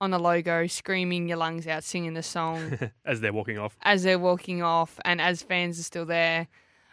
[0.00, 3.76] on the logo, screaming your lungs out, singing the song As they're walking off.
[3.82, 6.48] as they're walking off, and as fans are still there.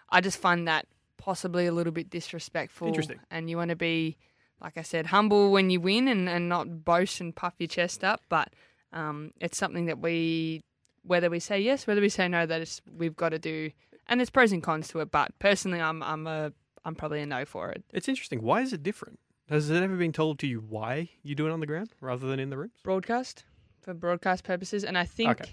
[0.09, 2.87] I just find that possibly a little bit disrespectful.
[2.87, 3.19] Interesting.
[3.31, 4.17] And you want to be,
[4.61, 8.03] like I said, humble when you win, and, and not boast and puff your chest
[8.03, 8.49] up, but.
[8.93, 10.63] Um, it's something that we
[11.03, 13.69] whether we say yes, whether we say no, that it's, we've got to do,
[14.07, 15.11] and there's pros and cons to it.
[15.11, 16.53] But personally, I'm I'm a
[16.85, 17.83] I'm probably a no for it.
[17.91, 18.41] It's interesting.
[18.41, 19.19] Why is it different?
[19.49, 22.27] Has it ever been told to you why you do it on the ground rather
[22.27, 22.73] than in the rooms?
[22.83, 23.45] Broadcast
[23.81, 25.51] for broadcast purposes, and I think, Okay.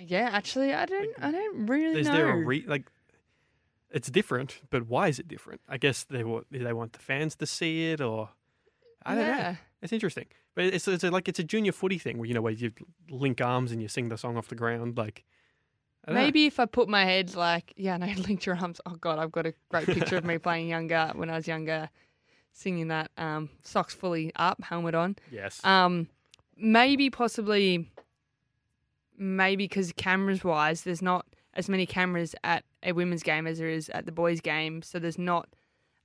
[0.00, 2.12] yeah, actually, I don't I don't really Is know.
[2.12, 2.86] there a re- like?
[3.90, 5.60] It's different, but why is it different?
[5.68, 8.30] I guess they want they want the fans to see it, or
[9.04, 9.56] I don't know.
[9.82, 12.40] It's interesting, but it's it's a, like it's a junior footy thing where you know
[12.40, 12.72] where you
[13.10, 14.96] link arms and you sing the song off the ground.
[14.96, 15.24] Like
[16.06, 16.22] don't know.
[16.22, 18.80] Maybe if I put my head like, yeah, no, linked your arms.
[18.86, 21.90] Oh God, I've got a great picture of me playing younger when I was younger,
[22.52, 23.10] singing that.
[23.16, 25.16] Um, socks fully up, helmet on.
[25.30, 25.64] Yes.
[25.64, 26.08] Um,
[26.56, 27.90] maybe possibly,
[29.18, 33.68] maybe because cameras wise, there's not as many cameras at a women's game as there
[33.68, 35.48] is at the boys' game, so there's not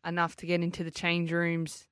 [0.06, 1.88] enough to get into the change rooms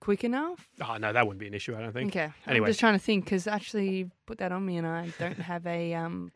[0.00, 0.68] quick enough.
[0.86, 1.76] oh no, that wouldn't be an issue.
[1.76, 2.14] I don't think.
[2.16, 2.66] Okay, Anyway.
[2.66, 5.38] I'm just trying to think because actually you put that on me, and I don't
[5.38, 6.32] have a um.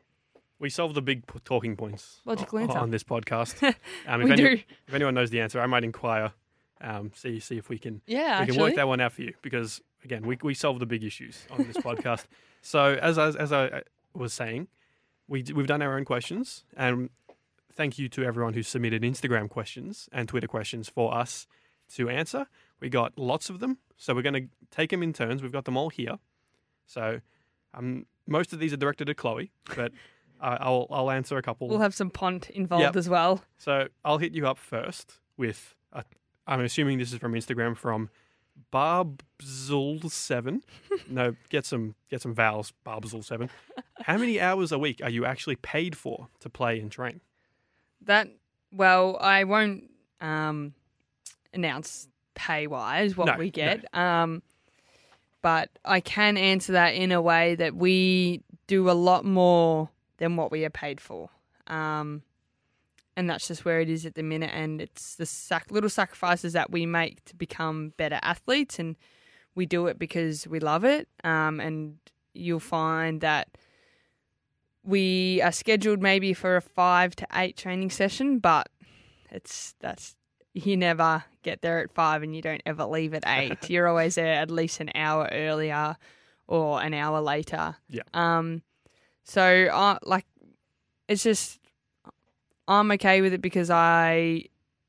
[0.61, 2.79] We solve the big talking points Logical answer.
[2.79, 3.61] on this podcast.
[4.07, 6.33] Um, if, we any- do, if anyone knows the answer, I might inquire.
[6.85, 8.19] Um, see see if we can yeah.
[8.19, 10.87] we actually, can work that one out for you because again, we we solve the
[10.87, 12.25] big issues on this podcast.
[12.61, 13.83] So as I, as I
[14.15, 14.69] was saying,
[15.27, 17.09] we d- we've done our own questions, and
[17.73, 21.47] thank you to everyone who submitted Instagram questions and Twitter questions for us
[21.95, 22.47] to answer.
[22.81, 25.43] We got lots of them, so we're going to take them in turns.
[25.43, 26.19] We've got them all here.
[26.87, 27.21] So
[27.73, 29.93] um, most of these are directed at Chloe, but
[30.41, 31.69] I'll I'll answer a couple.
[31.69, 32.97] we'll have some pont involved Yep.
[32.97, 33.43] as well.
[33.57, 35.75] So I'll hit you up first with
[36.47, 38.11] I'm assuming this is from Instagram from
[38.73, 40.63] Barbzul7.
[41.09, 43.49] no, get some get some vowels, Barbzul7.
[44.03, 47.21] How many hours a week are you actually paid for to play and train?
[48.03, 48.29] That
[48.73, 50.75] well, I won't um,
[51.53, 53.85] announce pay wise what No, we get.
[53.95, 54.43] Um,
[55.43, 60.37] but I can answer that in a way that we do a lot more than
[60.37, 61.29] what we are paid for.
[61.67, 62.23] Um,
[63.17, 64.51] and that's just where it is at the minute.
[64.53, 68.79] And it's the sac- little sacrifices that we make to become better athletes.
[68.79, 68.97] And
[69.55, 71.09] we do it because we love it.
[71.23, 71.97] Um, and
[72.33, 73.49] you'll find that
[74.83, 78.69] we are scheduled maybe for a five to eight training session, but
[79.31, 80.17] it's that's
[80.53, 83.71] you never get there at five and you don't ever leave at eight.
[83.71, 85.97] You're always there at least an hour earlier
[86.47, 87.77] or an hour later.
[87.89, 88.03] Yeah.
[88.13, 88.63] Um.
[89.25, 90.27] So I like
[91.09, 91.61] it's just
[92.67, 94.45] I'm okay with it because I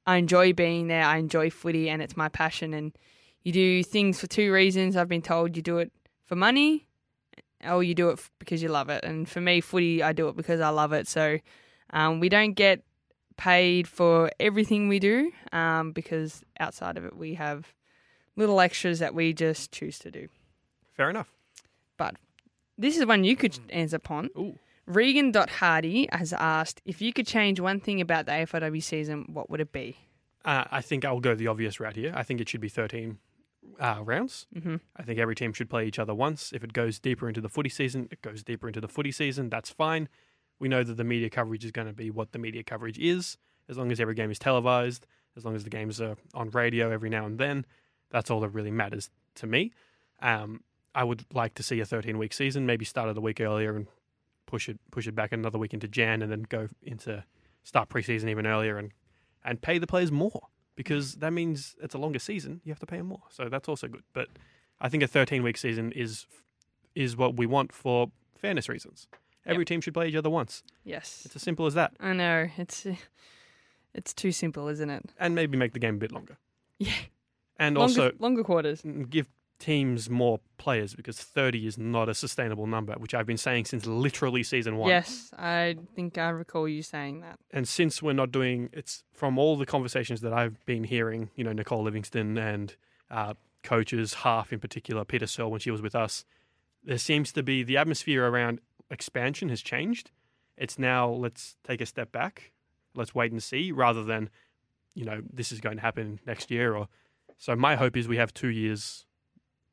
[0.05, 1.03] I enjoy being there.
[1.03, 2.73] I enjoy footy and it's my passion.
[2.73, 2.95] And
[3.43, 4.95] you do things for two reasons.
[4.95, 5.91] I've been told you do it
[6.25, 6.87] for money
[7.67, 9.03] or you do it because you love it.
[9.03, 11.07] And for me, footy, I do it because I love it.
[11.07, 11.39] So
[11.91, 12.83] um, we don't get
[13.37, 17.73] paid for everything we do um, because outside of it, we have
[18.35, 20.27] little extras that we just choose to do.
[20.93, 21.29] Fair enough.
[21.97, 22.15] But
[22.77, 24.29] this is one you could answer upon.
[24.37, 24.59] Ooh.
[24.87, 29.59] Regan.Hardy has asked if you could change one thing about the AFLW season, what would
[29.59, 29.97] it be?
[30.43, 32.13] Uh, I think I'll go the obvious route here.
[32.15, 33.17] I think it should be 13
[33.79, 34.45] uh, rounds.
[34.55, 34.75] Mm-hmm.
[34.95, 36.53] I think every team should play each other once.
[36.53, 39.49] If it goes deeper into the footy season, it goes deeper into the footy season.
[39.49, 40.07] That's fine.
[40.59, 43.37] We know that the media coverage is going to be what the media coverage is,
[43.67, 46.91] as long as every game is televised, as long as the games are on radio
[46.91, 47.65] every now and then.
[48.11, 49.73] That's all that really matters to me.
[50.21, 53.41] Um, I would like to see a 13 week season, maybe start it a week
[53.41, 53.87] earlier and
[54.45, 57.23] push it push it back another week into Jan, and then go into
[57.63, 58.91] start preseason even earlier and
[59.43, 62.61] and pay the players more because that means it's a longer season.
[62.63, 64.03] You have to pay them more, so that's also good.
[64.13, 64.27] But
[64.79, 66.25] I think a 13 week season is
[66.95, 69.07] is what we want for fairness reasons.
[69.45, 70.63] Every team should play each other once.
[70.83, 71.21] Yes.
[71.25, 72.47] It's as simple as that, I know.
[72.57, 72.87] It's
[73.93, 75.11] it's too simple, isn't it?
[75.19, 76.37] and maybe make the game a bit longer.
[76.79, 76.91] Yeah.
[77.57, 78.83] and Longer, also longer quarters.
[79.09, 79.27] give
[79.59, 83.85] teams more players because 30 is not a sustainable number, which I've been saying since
[83.85, 84.89] literally season one.
[84.89, 87.39] Yes, I think I recall you saying that.
[87.51, 91.43] and since we're not doing it's from all the conversations that I've been hearing, you
[91.43, 92.75] know, Nicole Livingstone and
[93.09, 96.25] uh, coaches, half in particular, Peta Searle when she was with us,
[96.83, 98.59] there seems to be the atmosphere around
[98.91, 100.11] expansion has changed.
[100.57, 102.51] It's now let's take a step back,
[102.93, 104.29] let's wait and see, rather than,
[104.93, 106.75] you know, this is going to happen next year.
[106.75, 106.87] Or
[107.37, 109.05] so my hope is we have two years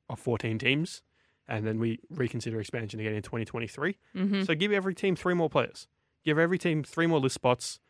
[0.09, 1.03] of 14 teams,
[1.49, 3.97] and then we reconsider expansion again in 2023.
[4.15, 4.43] Mm-hmm.
[4.43, 5.89] So give every team three more players.
[6.25, 7.81] Give every team three more list spots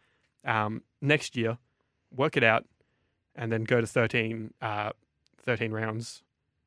[0.44, 1.58] um, next year.
[2.14, 2.66] Work it out,
[3.34, 4.90] and then go to 13, uh,
[5.44, 6.22] 13 rounds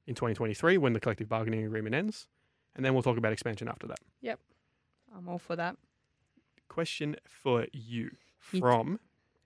[0.08, 2.28] in 2023 when the collective bargaining agreement ends,
[2.76, 4.00] and then we'll talk about expansion after that.
[4.22, 4.40] Yep.
[5.16, 5.78] I'm all for that.
[6.68, 9.00] Question for you from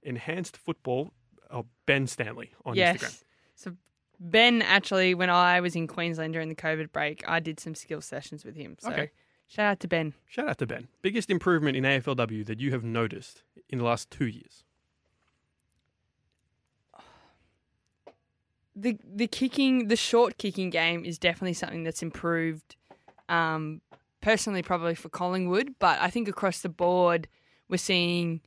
[0.03, 1.11] Enhanced Football,
[1.51, 2.97] oh, Ben Stanley on yes.
[2.97, 3.23] Instagram.
[3.55, 3.75] So
[4.19, 8.01] Ben actually, when I was in Queensland during the COVID break, I did some skill
[8.01, 8.75] sessions with him.
[8.79, 9.11] So Okay.
[9.47, 10.13] shout out to Ben.
[10.27, 10.87] Shout out to Ben.
[11.01, 14.63] Biggest improvement in AFLW that you have noticed in the last two years.
[18.75, 22.75] the the kicking, the short kicking game is definitely something that's improved.
[23.29, 23.81] Um,
[24.21, 27.27] personally, probably for Collingwood, but I think across the board,
[27.69, 28.41] we're seeing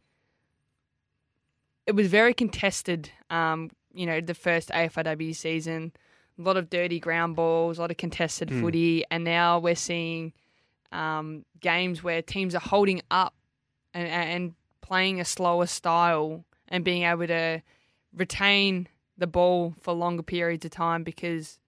[1.86, 3.10] it was very contested.
[3.30, 5.92] Um, you know, the first AFLW season,
[6.38, 8.60] a lot of dirty ground balls, a lot of contested Mm.
[8.60, 10.32] footy, and now we're seeing
[10.90, 13.34] um, games where teams are holding up
[13.94, 17.62] and, and playing a slower style and being able to
[18.14, 21.58] retain the ball for longer periods of time because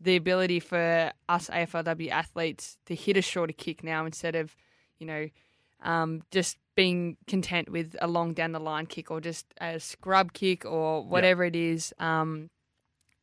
[0.00, 4.54] the ability for us AFLW athletes to hit a shorter kick now instead of,
[4.98, 5.28] you know,
[5.86, 10.32] um, just being content with a long down the line kick or just a scrub
[10.34, 12.50] kick or whatever it is, um,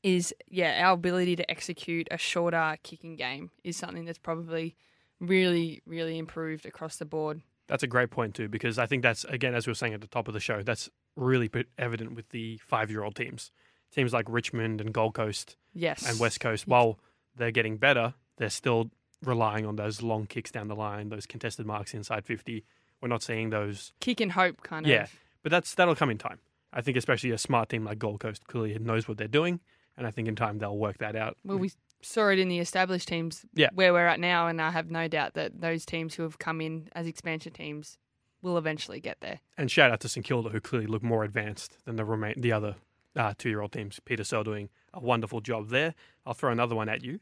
[0.01, 4.75] is yeah, our ability to execute a shorter kicking game is something that's probably
[5.19, 7.41] really, really improved across the board.
[7.67, 10.01] That's a great point too, because I think that's again, as we were saying at
[10.01, 13.51] the top of the show, that's really evident with the five-year-old teams.
[13.93, 16.09] Teams like Richmond and Gold Coast Yes.
[16.09, 16.99] and West Coast, while
[17.35, 18.89] they're getting better, they're still
[19.23, 22.63] relying on those long kicks down the line, those contested marks inside fifty.
[23.01, 25.03] We're not seeing those, Kick and hope kind Yeah.
[25.03, 25.13] of.
[25.13, 26.39] Yeah, but that's that'll come in time.
[26.71, 29.59] I think especially a smart team like Gold Coast clearly knows what they're doing,
[29.97, 31.37] and I think in time they'll work that out.
[31.43, 33.69] Well, we saw it in the established teams Yeah.
[33.73, 36.61] where we're at now, and I have no doubt that those teams who have come
[36.61, 37.97] in as expansion teams
[38.41, 39.39] will eventually get there.
[39.57, 42.51] And shout out to St Kilda, who clearly look more advanced than the remain the
[42.51, 42.75] other
[43.15, 43.99] uh, two-year-old teams.
[44.03, 45.93] Peta Searle doing a wonderful job there.
[46.25, 47.19] I'll throw another one at you.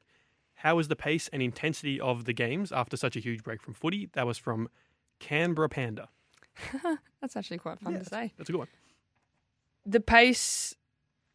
[0.64, 3.74] How was the pace and intensity of the games after such a huge break from
[3.74, 4.10] footy?
[4.14, 4.70] That was from
[5.20, 6.10] Canberra Panda.
[7.22, 8.04] That's actually quite fun Yes.
[8.04, 8.34] to say.
[8.38, 8.68] That's a good one.
[9.86, 10.76] The pace,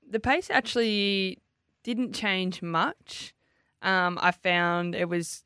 [0.09, 1.39] the pace actually
[1.83, 3.35] didn't change much.
[3.83, 5.43] Um, I found it was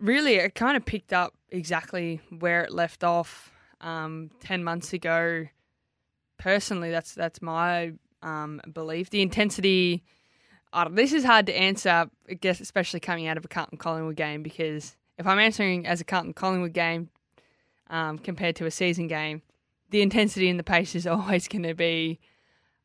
[0.00, 3.50] really it kind of picked up exactly where it left off
[3.80, 5.46] um, ten months ago.
[6.38, 9.10] Personally, that's that's my um, belief.
[9.10, 10.02] The intensity.
[10.74, 14.16] I this is hard to answer, I guess, especially coming out of a Carlton Collingwood
[14.16, 17.08] game because if I'm answering as a Carlton Collingwood game
[17.88, 19.42] um, compared to a season game,
[19.90, 22.18] the intensity and the pace is always going to be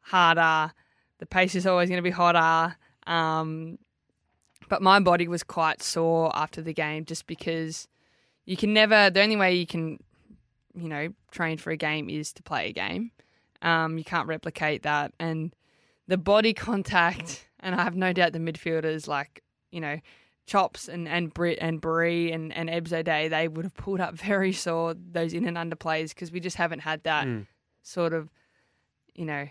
[0.02, 0.72] harder.
[1.18, 2.76] The pace is always going to be hotter.
[3.08, 3.80] Um,
[4.70, 7.88] but my body was quite sore after the game just because
[8.46, 9.98] you can never, the only way you can,
[10.76, 13.12] you know, train for a game is to play a game.
[13.64, 15.14] Um, you can't replicate that.
[15.20, 15.54] And
[16.08, 20.00] the body contact, and I have no doubt the midfielders like, you know,
[20.46, 24.16] Chops and, and Brit and Bree and, and Ebs O'Day, they would have pulled up
[24.16, 27.46] very sore those in and under plays because we just haven't had that Mm.
[27.84, 28.30] sort of,
[29.14, 29.48] you know,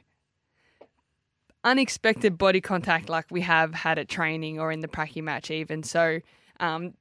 [1.64, 5.82] unexpected body contact like we have had at training or in the pracky match even.
[5.82, 6.20] So
[6.60, 6.94] um,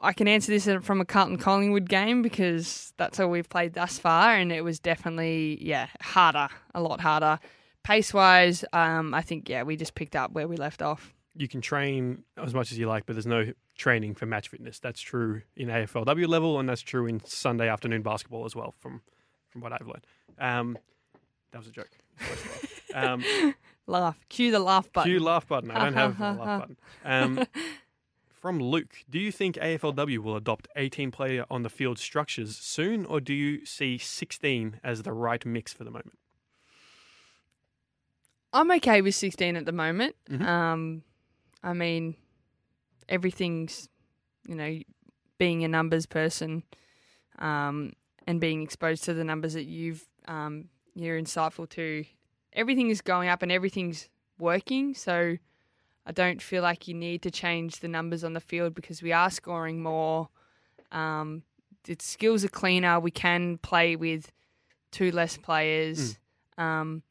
[0.00, 3.98] I can answer this from a Carlton Collingwood game because that's all we've played thus
[3.98, 7.38] far, and it was definitely yeah harder, a lot harder.
[7.82, 11.14] Pace wise, um, I think yeah we just picked up where we left off.
[11.36, 14.78] You can train as much as you like, but there's no training for match fitness.
[14.78, 18.74] That's true in AFLW level, and that's true in Sunday afternoon basketball as well.
[18.80, 19.02] From
[19.48, 20.06] from what I've learned,
[20.38, 20.78] um,
[21.52, 21.90] that was a joke.
[22.92, 23.22] Um,
[23.86, 25.10] Laugh, cue the laugh button.
[25.10, 25.70] Cue laugh button.
[25.70, 26.76] I don't have a laugh button.
[27.04, 27.46] Um,
[28.40, 33.04] from Luke, do you think AFLW will adopt 18 player on the field structures soon,
[33.04, 36.18] or do you see 16 as the right mix for the moment?
[38.52, 40.16] I'm okay with 16 at the moment.
[40.28, 40.42] Mhm.
[40.46, 41.02] Um,
[41.62, 42.16] I mean,
[43.08, 43.88] everything's,
[44.46, 44.78] you know,
[45.38, 46.62] being a numbers person
[47.38, 47.92] um,
[48.26, 52.04] and being exposed to the numbers that you've um, you're insightful to.
[52.52, 54.08] Everything is going up and everything's
[54.38, 54.94] working.
[54.94, 55.36] So
[56.06, 59.12] I don't feel like you need to change the numbers on the field because we
[59.12, 60.28] are scoring more.
[60.92, 61.42] Um,
[61.84, 63.00] the skills are cleaner.
[63.00, 64.30] We can play with
[64.90, 66.18] two less players.
[66.58, 67.02] Um,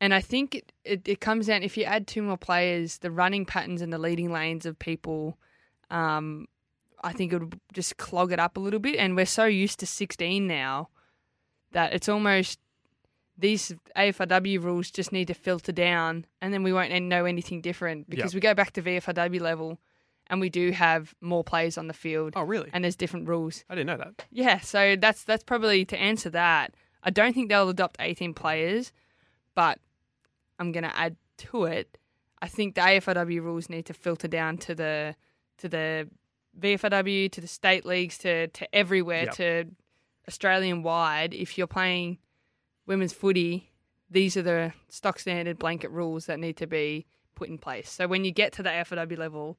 [0.00, 3.10] and I think it, it, it comes down if you add two more players, the
[3.10, 5.38] running patterns and the leading lanes of people,
[5.90, 6.46] um,
[7.02, 8.96] I think it would just clog it up a little bit.
[8.96, 10.88] And we're so used to 16 now
[11.72, 12.58] that it's almost
[13.36, 18.08] these AFLW rules just need to filter down, and then we won't know anything different
[18.08, 18.34] because Yep.
[18.34, 19.80] we go back to VFLW level,
[20.28, 22.70] and we do have more players on the field, Oh, really?
[22.72, 23.64] and there's different rules.
[23.68, 24.24] I didn't know that.
[24.30, 26.74] Yeah, so that's that's probably to answer that.
[27.02, 28.92] I don't think they'll adopt 18 players,
[29.54, 29.78] but
[30.58, 31.98] I'm going to add to it.
[32.40, 35.14] I think the AFLW rules need to filter down to the
[35.58, 36.08] to the
[36.58, 39.34] VFLW, to the state leagues, to to everywhere, Yep.
[39.34, 39.64] to
[40.28, 41.34] Australian wide.
[41.34, 42.18] If you're playing
[42.86, 43.70] women's footy,
[44.10, 47.90] these are the stock standard blanket rules that need to be put in place.
[47.90, 49.58] So when you get to the AFLW level,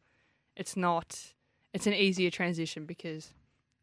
[0.55, 1.33] it's not
[1.73, 3.33] it's an easier transition because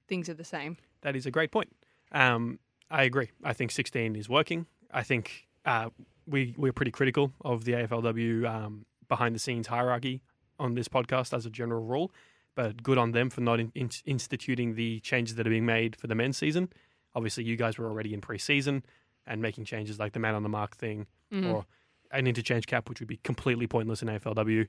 [0.09, 0.79] things are the same.
[1.03, 1.75] That is a great point.
[2.13, 2.59] Um,
[2.91, 3.31] I agree.
[3.45, 4.67] I think 16 is working.
[4.91, 5.91] I think uh,
[6.27, 10.23] we we're pretty critical of the AFLW um, behind the scenes hierarchy
[10.59, 12.13] on this podcast as a general rule,
[12.55, 15.97] but good on them for not in, in, instituting the changes that are being made
[15.97, 16.69] for the men's season.
[17.15, 18.85] Obviously, you guys were already in pre-season
[19.27, 21.53] and making changes like the man on the mark thing Mhm.
[21.53, 21.67] or
[22.11, 24.67] an interchange cap, which would be completely pointless in AFLW.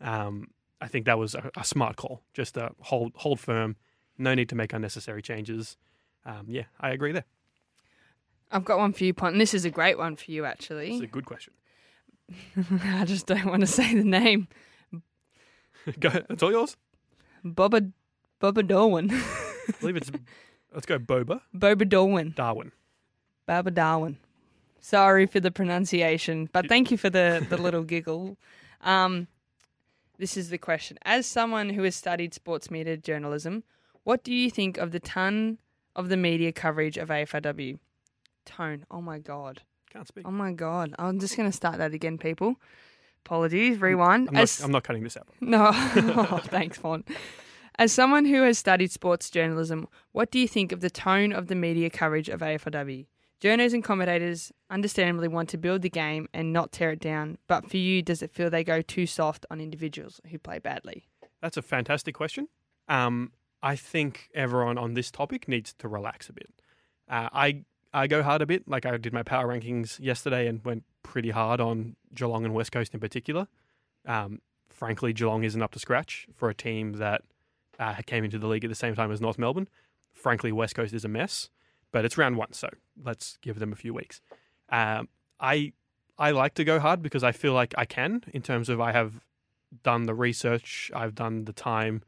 [0.00, 0.48] Um,
[0.80, 2.22] I think that was a, a smart call.
[2.34, 3.76] Just to hold hold firm.
[4.18, 5.76] No need to make unnecessary changes.
[6.26, 7.24] Um, yeah, I agree there.
[8.50, 10.92] I've got one for you, Pont, and this is a great one for you, actually.
[10.92, 11.52] It's a good question.
[12.84, 14.48] I just don't want to say the name.
[16.00, 16.76] go, it's all yours.
[17.44, 17.92] Boba,
[18.40, 19.10] Boba Darwin.
[19.12, 20.10] I believe it's.
[20.74, 22.32] let's go, Boba Boba Darwin.
[22.36, 22.72] Darwin.
[23.46, 24.18] Baba Darwin.
[24.80, 28.36] Sorry for the pronunciation, but thank you for the, the little giggle.
[28.80, 29.28] Um,
[30.18, 30.98] this is the question.
[31.02, 33.62] As someone who has studied sports media journalism,
[34.04, 35.58] what do you think of the ton
[35.94, 37.78] of the media coverage of AFLW?
[38.44, 38.86] Tone.
[38.90, 39.62] Oh my God.
[39.90, 40.26] Can't speak.
[40.26, 40.94] Oh my God.
[40.98, 42.56] I'm just going to start that again, people.
[43.24, 43.80] Apologies.
[43.80, 44.28] Rewind.
[44.28, 45.28] I'm not, As- I'm not cutting this out.
[45.40, 47.04] no, oh, thanks, Fawn.
[47.78, 51.46] As someone who has studied sports journalism, what do you think of the tone of
[51.46, 53.06] the media coverage of AFLW?
[53.40, 57.70] Journos and commentators understandably want to build the game and not tear it down, but
[57.70, 61.06] for you, does it feel they go too soft on individuals who play badly?
[61.40, 62.48] That's a fantastic question.
[62.86, 63.32] Um,
[63.62, 66.50] I think everyone on this topic needs to relax a bit.
[67.08, 68.68] Uh, I I go hard a bit.
[68.68, 72.72] Like I did my power rankings yesterday and went pretty hard on Geelong and West
[72.72, 73.48] Coast in particular.
[74.06, 77.22] Um, frankly, Geelong isn't up to scratch for a team that
[77.78, 79.68] uh, came into the league at the same time as North Melbourne.
[80.12, 81.50] Frankly, West Coast is a mess,
[81.92, 82.68] but it's round one, so
[83.02, 84.20] let's give them a few weeks.
[84.68, 85.08] Um,
[85.40, 85.72] I
[86.18, 88.92] I like to go hard because I feel like I can in terms of I
[88.92, 89.20] have
[89.82, 92.02] done the research, I've done the time,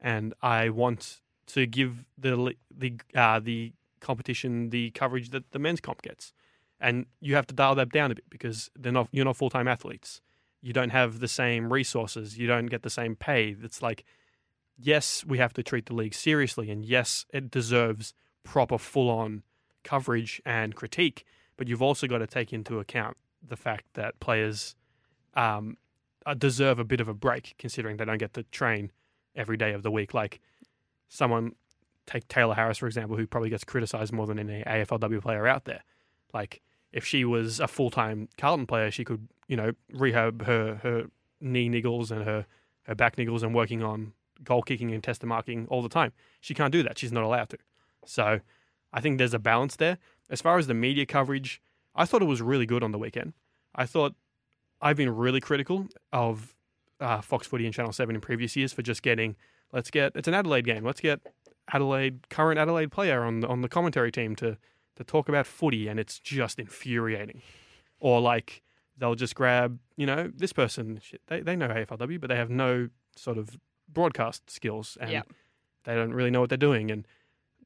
[0.00, 5.80] and I want to give the the uh, the competition the coverage that the men's
[5.80, 6.32] comp gets,
[6.80, 9.50] and you have to dial that down a bit because they're not you're not full
[9.50, 10.20] time athletes.
[10.60, 12.38] You don't have the same resources.
[12.38, 13.56] You don't get the same pay.
[13.62, 14.04] It's like,
[14.78, 19.42] yes, we have to treat the league seriously, and yes, it deserves proper full on
[19.82, 21.24] coverage and critique.
[21.56, 24.74] But you've also got to take into account the fact that players
[25.34, 25.76] um,
[26.24, 28.92] uh, deserve a bit of a break, considering they don't get to train
[29.34, 30.14] every day of the week.
[30.14, 30.40] Like
[31.08, 31.54] someone,
[32.06, 35.64] take Tayla Harris for example, who probably gets criticised more than any AFLW player out
[35.64, 35.82] there.
[36.32, 40.80] Like if she was a full time Carlton player, she could you know rehab her
[40.82, 41.04] her
[41.40, 42.46] knee niggles and her
[42.84, 46.12] her back niggles and working on goal kicking and tester marking all the time.
[46.40, 46.98] She can't do that.
[46.98, 47.58] She's not allowed to.
[48.04, 48.40] So
[48.92, 49.98] I think there's a balance there.
[50.28, 51.60] As far as the media coverage,
[51.94, 53.34] I thought it was really good on the weekend.
[53.74, 54.14] I thought
[54.80, 56.54] I've been really critical of
[57.00, 59.36] uh, Fox Footy and Channel 7 in previous years for just getting,
[59.72, 61.20] let's get, it's an Adelaide game, let's get
[61.72, 64.56] Adelaide, current Adelaide player on the, on the commentary team to,
[64.96, 67.42] to talk about footy, and it's just infuriating.
[68.00, 68.62] Or like,
[68.98, 72.50] they'll just grab, you know, this person, shit, they, they know AFLW, but they have
[72.50, 73.58] no sort of
[73.88, 75.10] broadcast skills, and
[75.84, 76.90] they don't really know what they're doing.
[76.90, 77.06] And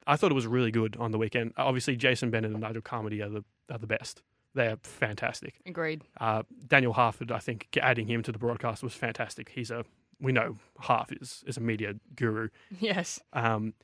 [0.06, 1.52] I thought it was really good on the weekend.
[1.56, 4.22] Obviously, Jason Bennett and Nigel Carmody are the, are the best.
[4.54, 5.60] They're fantastic.
[5.66, 6.02] Agreed.
[6.18, 9.50] Uh, Daniel Harford, I think, adding him to the broadcast was fantastic.
[9.50, 9.84] He's a
[10.20, 12.48] we know half is is a media guru.
[12.80, 13.20] Yes.
[13.32, 13.74] Um,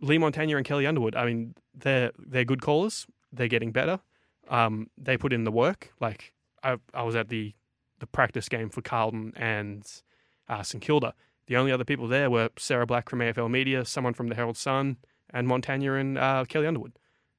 [0.00, 1.14] Leigh Montagna and Kelly Underwood.
[1.14, 3.06] I mean, they're they're good callers.
[3.32, 4.00] They're getting better.
[4.48, 5.92] Um, they put in the work.
[6.00, 7.54] Like I, I was at the
[7.98, 9.86] the practice game for Carlton and
[10.48, 11.14] uh, St Kilda.
[11.46, 14.56] The only other people there were Sarah Black from AFL Media, someone from the Herald
[14.56, 14.96] Sun,
[15.30, 16.92] and Montagna and uh, Kelly Underwood,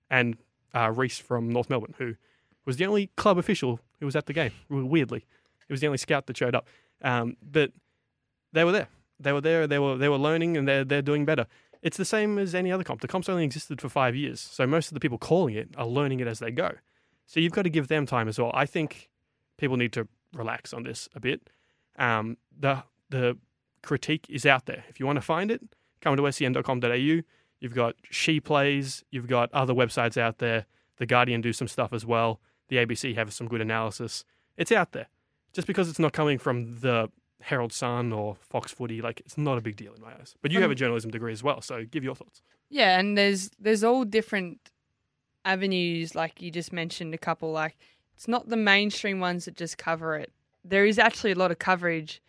[0.10, 0.38] and
[0.76, 2.16] uh, Reese from North Melbourne, who
[2.66, 4.52] was the only club official who was at the game.
[4.70, 5.26] Weirdly,
[5.68, 6.68] he was the only scout that showed up.
[7.02, 7.72] Um, but
[8.54, 8.88] they were there.
[9.20, 9.68] They were there.
[9.68, 11.48] They were they were learning, and they're they're doing better.
[11.82, 13.02] It's the same as any other comp.
[13.02, 15.88] The comp's only existed for five years, so most of the people calling it are
[15.88, 16.72] learning it as they go.
[17.26, 18.52] So you've got to give them time as well.
[18.54, 19.10] I think
[19.58, 21.50] people need to relax on this a bit.
[21.98, 23.38] Um, the the
[23.84, 24.84] critique is out there.
[24.90, 25.62] If you want to find it,
[26.02, 27.22] come to sen.com.au.
[27.62, 29.04] You've got She Plays.
[29.12, 30.66] You've got other websites out there.
[30.98, 32.40] The Guardian do some stuff as well.
[32.70, 34.24] The ABC have some good analysis.
[34.58, 35.08] It's out there.
[35.54, 37.10] Just because it's not coming from the
[37.42, 40.36] Herald Sun or Fox Footy, like it's not a big deal in my eyes.
[40.42, 42.42] But you have a Um, journalism degree as well, so give your thoughts.
[42.70, 44.72] Yeah, and there's there's all different
[45.46, 46.16] avenues.
[46.16, 47.52] Like you just mentioned a couple.
[47.52, 47.78] Like
[48.16, 50.32] it's not the mainstream ones that just cover it.
[50.64, 52.22] There is actually a lot of coverage,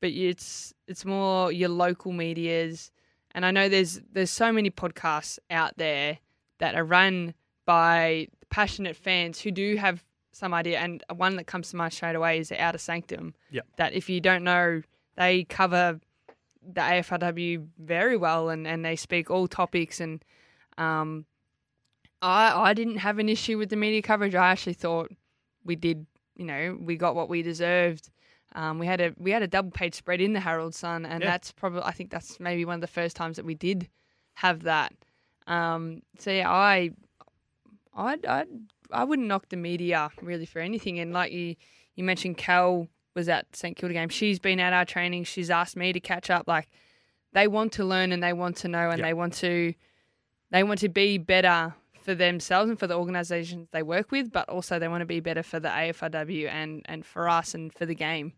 [0.00, 2.90] but it's it's more your local media's.
[3.32, 6.18] And I know there's there's so many podcasts out there
[6.58, 7.34] that are run
[7.66, 10.02] by passionate fans who do have
[10.36, 10.78] some idea.
[10.78, 13.34] And one that comes to mind straight away is the Outer Sanctum.
[13.50, 13.66] Yep.
[13.76, 14.82] That if you don't know,
[15.16, 16.00] they cover
[16.62, 20.24] the AFLW very well and, and they speak all topics and
[20.78, 21.24] um,
[22.22, 24.34] I I didn't have an issue with the media coverage.
[24.34, 25.10] I actually thought
[25.64, 26.06] we did,
[26.36, 28.10] you know, we got what we deserved.
[28.54, 31.22] Um, we had a we had a double page spread in the Herald Sun, and
[31.22, 31.30] Yeah.
[31.30, 33.88] that's probably I think that's maybe one of the first times that we did
[34.34, 34.92] have that.
[35.46, 36.90] Um, so yeah, I
[37.94, 38.44] I I
[38.92, 40.98] I wouldn't knock the media really for anything.
[40.98, 41.56] And like you
[41.94, 44.08] you mentioned, Cal was at St Kilda game.
[44.10, 45.24] She's been at our training.
[45.24, 46.46] She's asked me to catch up.
[46.46, 46.68] Like
[47.32, 49.06] they want to learn and they want to know and Yeah.
[49.06, 49.74] they want to
[50.50, 54.48] they want to be better for themselves and for the organisations they work with, but
[54.48, 57.86] also they want to be better for the AFLW and and for us and for
[57.86, 58.32] the game.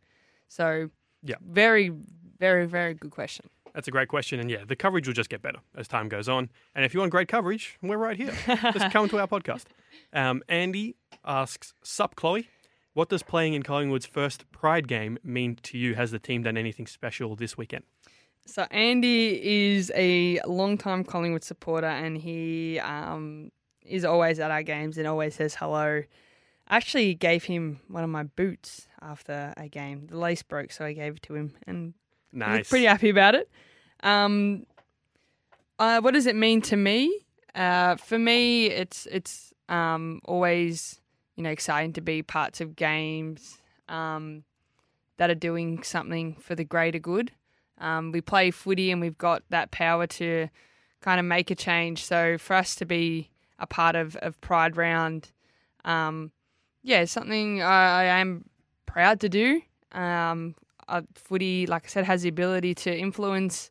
[0.49, 0.91] So
[1.23, 1.37] Yeah.
[1.43, 1.93] very
[2.39, 3.51] very very good question.
[3.79, 6.29] That's a great question, and yeah, the coverage will just get better as time goes
[6.29, 6.51] on.
[6.75, 8.33] And if you want great coverage, we're right here.
[8.73, 9.67] just come to our podcast.
[10.13, 12.49] Um, Andy asks, "Sup, Chloe?
[12.95, 15.95] What does playing in Collingwood's first Pride game mean to you?
[15.95, 17.85] Has the team done anything special this weekend?"
[18.47, 19.41] So Andy
[19.75, 23.53] is a long-time Collingwood supporter, and he um,
[23.85, 26.03] is always at our games and always says hello.
[26.67, 30.09] I actually gave him one of my boots after a game.
[30.09, 31.95] The lace broke, so I gave it to him, and
[32.33, 33.49] he was pretty happy about it.
[34.03, 34.67] Um,
[35.79, 37.27] uh, what does it mean to me?
[37.55, 41.01] Uh, for me, it's it's um, always
[41.37, 44.45] you know exciting to be parts of games um,
[45.17, 47.33] that are doing something for the greater good.
[47.79, 50.49] Um, we play footy and we've got that power to
[51.01, 52.05] kind of make a change.
[52.05, 55.31] So for us to be a part of, of Pride Round,
[55.85, 56.33] um,
[56.83, 58.45] yeah, something I, I am
[58.87, 59.63] proud to do.
[59.93, 60.55] Um,
[60.89, 63.71] uh, footy, like I said, has the ability to influence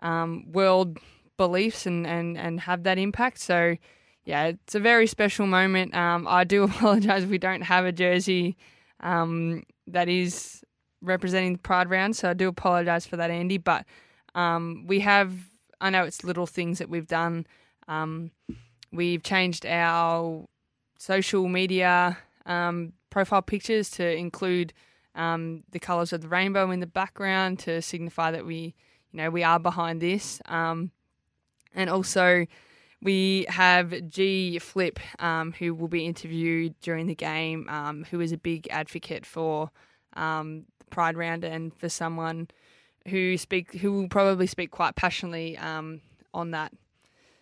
[0.00, 0.98] um, world
[1.36, 3.38] beliefs and, and, and have that impact.
[3.38, 3.76] So,
[4.24, 5.94] yeah, it's a very special moment.
[5.94, 8.56] Um, I do apologise if we don't have a jersey
[9.00, 10.62] um, that is
[11.00, 13.58] representing the Pride round, so I do apologise for that, Andy.
[13.58, 13.86] But
[14.34, 15.32] um, we have,
[15.80, 17.46] I know it's little things that we've done.
[17.86, 18.32] Um,
[18.92, 20.46] we've changed our
[20.98, 24.72] social media um, profile pictures to include
[25.18, 28.74] um, the colours of the rainbow in the background to signify that we,
[29.12, 30.40] you know, we are behind this.
[30.46, 30.92] Um,
[31.74, 32.46] and also,
[33.02, 38.32] we have G Flip, um, who will be interviewed during the game, um, who is
[38.32, 39.70] a big advocate for
[40.14, 42.48] um, Pride Round and for someone
[43.08, 46.00] who speak who will probably speak quite passionately um,
[46.32, 46.72] on that.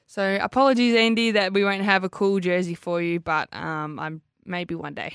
[0.07, 4.23] So apologies, Andy, that we won't have a cool jersey for you, but um, I'm
[4.45, 5.15] maybe one day.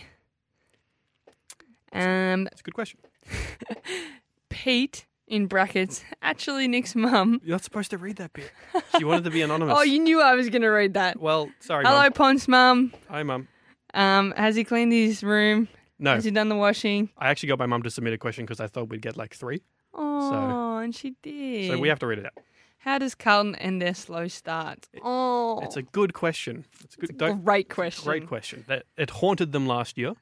[1.94, 3.00] Um, That's a good question.
[4.50, 7.40] Pete in brackets, actually Nick's mum.
[7.44, 8.52] You're not supposed to read that bit.
[8.98, 9.76] She wanted to be anonymous.
[9.80, 11.20] Oh, you knew I was going to read that.
[11.22, 11.86] Well, sorry.
[11.86, 12.12] Hello, Mum.
[12.12, 12.94] Pont's mum.
[13.10, 13.48] Hi, mum.
[13.94, 15.68] Um, has he cleaned his room?
[16.00, 17.10] No, Has he done the washing?
[17.18, 19.36] I actually got my mum to submit a question because I thought we'd get like
[19.36, 19.62] three.
[19.94, 21.70] Oh, and she did.
[21.72, 22.34] So we have to read it out.
[22.80, 24.90] How does Carlton end their slow start?
[25.04, 26.66] Oh, It's a good question.
[26.84, 27.10] It's a good.
[27.12, 28.04] It's a don't, great question.
[28.06, 28.66] Great question.
[28.68, 30.14] That it haunted them last year.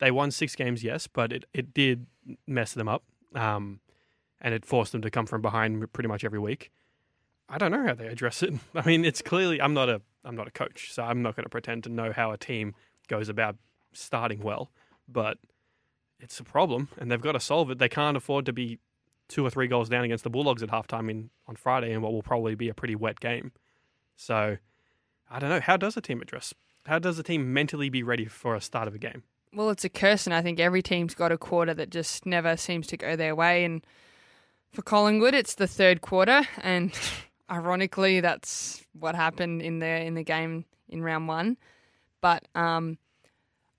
[0.00, 2.06] They won six games, yes, but it, it did
[2.46, 3.80] mess them up, um,
[4.40, 6.70] and it forced them to come from behind pretty much every week.
[7.48, 8.54] I don't know how they address it.
[8.74, 11.44] I mean, it's clearly I'm not a I'm not a coach, so I'm not going
[11.44, 12.74] to pretend to know how a team
[13.08, 13.56] goes about
[13.92, 14.70] starting well,
[15.08, 15.38] but
[16.18, 17.78] it's a problem, and they've got to solve it.
[17.78, 18.78] They can't afford to be
[19.28, 22.12] two or three goals down against the Bulldogs at halftime in on Friday in what
[22.12, 23.52] will probably be a pretty wet game.
[24.16, 24.56] So
[25.30, 25.60] I don't know.
[25.60, 26.54] How does a team address?
[26.86, 29.24] How does a team mentally be ready for a start of a game?
[29.52, 32.56] Well, it's a curse, and I think every team's got a quarter that just never
[32.56, 33.64] seems to go their way.
[33.64, 33.84] And
[34.72, 36.92] for Collingwood, it's the third quarter, and
[37.50, 41.56] ironically, that's what happened in the in the game in round one.
[42.20, 42.98] But um,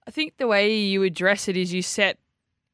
[0.05, 2.17] I think the way you address it is you set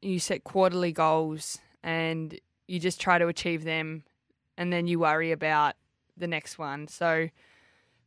[0.02, 4.06] you set quarterly goals, and you just try to achieve them,
[4.58, 5.76] and then you worry about
[6.18, 6.88] the next one.
[6.88, 7.30] So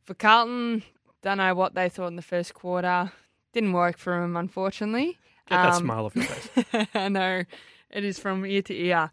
[0.03, 0.83] for Carlton,
[1.21, 3.13] don't know what they thought in the first quarter.
[3.53, 5.19] Didn't work for him, unfortunately.
[5.47, 6.87] Get that Um, smile off your face.
[6.93, 7.43] I know
[7.89, 9.11] it is from ear to ear,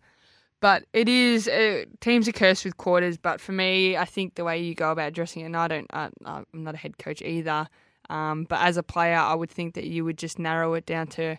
[0.61, 3.17] but it is uh, teams are cursed with quarters.
[3.17, 5.87] But for me, I think the way you go about dressing it, and I don't,
[5.93, 7.69] I, I'm not a head coach either.
[8.11, 11.09] Um, but as a player, I would think that you would just narrow it down
[11.09, 11.37] to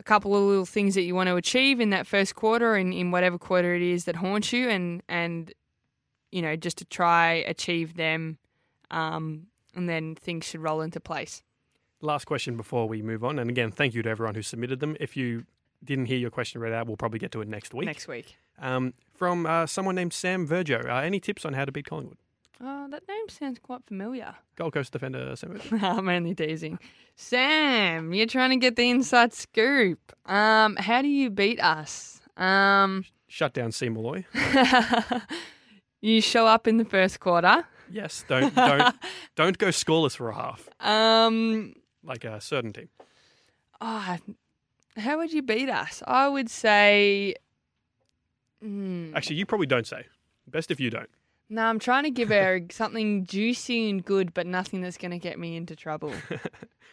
[0.00, 2.92] a couple of little things that you want to achieve in that first quarter, and
[2.92, 5.52] in whatever quarter it is that haunts you, and and
[6.30, 8.38] you know just to try achieve them,
[8.90, 11.42] um, and then things should roll into place.
[12.00, 14.96] Last question before we move on, and again, thank you to everyone who submitted them.
[15.00, 15.44] If you
[15.84, 17.86] didn't hear your question read out, we'll probably get to it next week.
[17.86, 18.36] Next week.
[18.60, 20.80] Um, from uh, someone named Sam Virgo.
[20.88, 22.16] Uh, any tips on how to beat Collingwood?
[22.60, 24.34] Oh, that name sounds quite familiar.
[24.56, 25.84] Gold Coast defender Sam Virgo.
[25.86, 26.78] I'm only teasing.
[27.16, 30.12] Sam, you're trying to get the inside scoop.
[30.26, 32.20] Um, how do you beat us?
[32.36, 33.88] Um, Shut down C.
[33.88, 34.24] Molloy.
[36.00, 37.64] you show up in the first quarter.
[37.90, 38.94] Yes, don't don't
[39.36, 41.74] don't go scoreless for a half Um,
[42.08, 42.88] like a certain team.
[43.80, 44.16] oh,
[44.96, 46.02] how would you beat us?
[46.06, 47.34] I would say.
[48.62, 49.14] Hmm.
[49.14, 50.04] Actually, you probably don't say.
[50.48, 51.08] Best if you don't.
[51.50, 55.18] no, I'm trying to give her something juicy and good, but nothing that's going to
[55.18, 56.12] get me into trouble.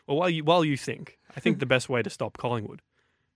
[0.07, 2.83] Well, while you while you think, I think the best way to stop Collingwood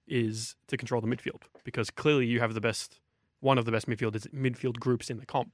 [0.07, 2.99] is to control the midfield because clearly you have the best,
[3.39, 5.51] one of the best midfield midfield groups in the comp,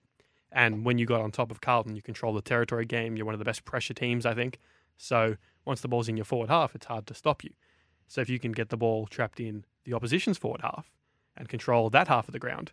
[0.51, 3.15] And when you got on top of Carlton, you control the territory game.
[3.15, 4.59] You're one of the best pressure teams, I think.
[4.97, 7.51] So once the ball's in your forward half, it's hard to stop you.
[8.07, 10.91] So if you can get the ball trapped in the opposition's forward half
[11.35, 12.71] and control that half of the ground,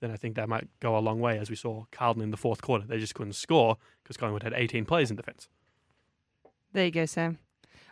[0.00, 1.38] then I think that might go a long way.
[1.38, 4.52] As we saw Carlton in the fourth quarter, they just couldn't score because Collingwood had
[4.54, 5.48] 18 players in defence.
[6.72, 7.38] There you go, Sam.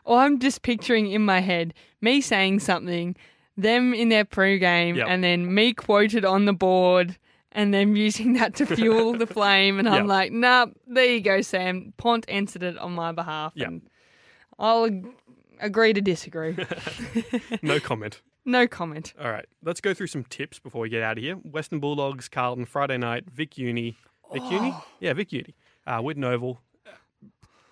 [0.05, 3.17] Or I'm just picturing in my head me saying something,
[3.57, 5.07] them in their pre-game, Yep.
[5.09, 7.17] and then me quoted on the board,
[7.53, 9.79] and them using that to fuel the flame.
[9.79, 10.07] And I'm Yep.
[10.07, 11.93] like, nah, there you go, Sam.
[11.97, 13.53] Pont answered it on my behalf.
[13.55, 13.69] Yep.
[13.69, 13.83] And
[14.59, 15.07] I'll ag-
[15.61, 16.57] agree to disagree.
[17.63, 18.21] No comment.
[18.45, 19.15] no comment.
[19.21, 21.35] All right, let's go through some tips before we get out of here.
[21.37, 23.97] Western Bulldogs, Carlton, Friday night, Vic Uni.
[24.33, 24.75] Vic Uni?
[25.01, 25.55] Yeah, Vic Uni.
[25.87, 26.61] Uh, Whitten Oval.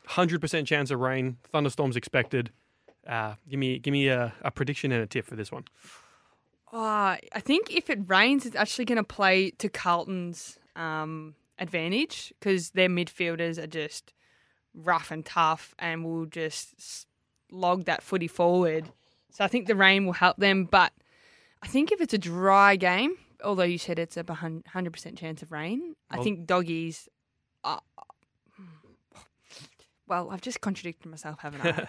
[0.08, 2.50] 100% chance of rain, thunderstorms expected.
[3.06, 5.64] Uh, give me give me a, a prediction and a tip for this one.
[6.72, 12.32] Uh, I think if it rains, it's actually going to play to Carlton's um, advantage
[12.38, 14.12] because their midfielders are just
[14.74, 17.06] rough and tough and will just
[17.50, 18.90] log that footy forward.
[19.30, 20.64] So I think the rain will help them.
[20.64, 20.92] But
[21.62, 25.52] I think if it's a dry game, although you said it's a 100% chance of
[25.52, 27.08] rain, I think doggies.
[27.62, 27.78] Uh,
[30.06, 31.86] well, I've just contradicted myself, haven't I?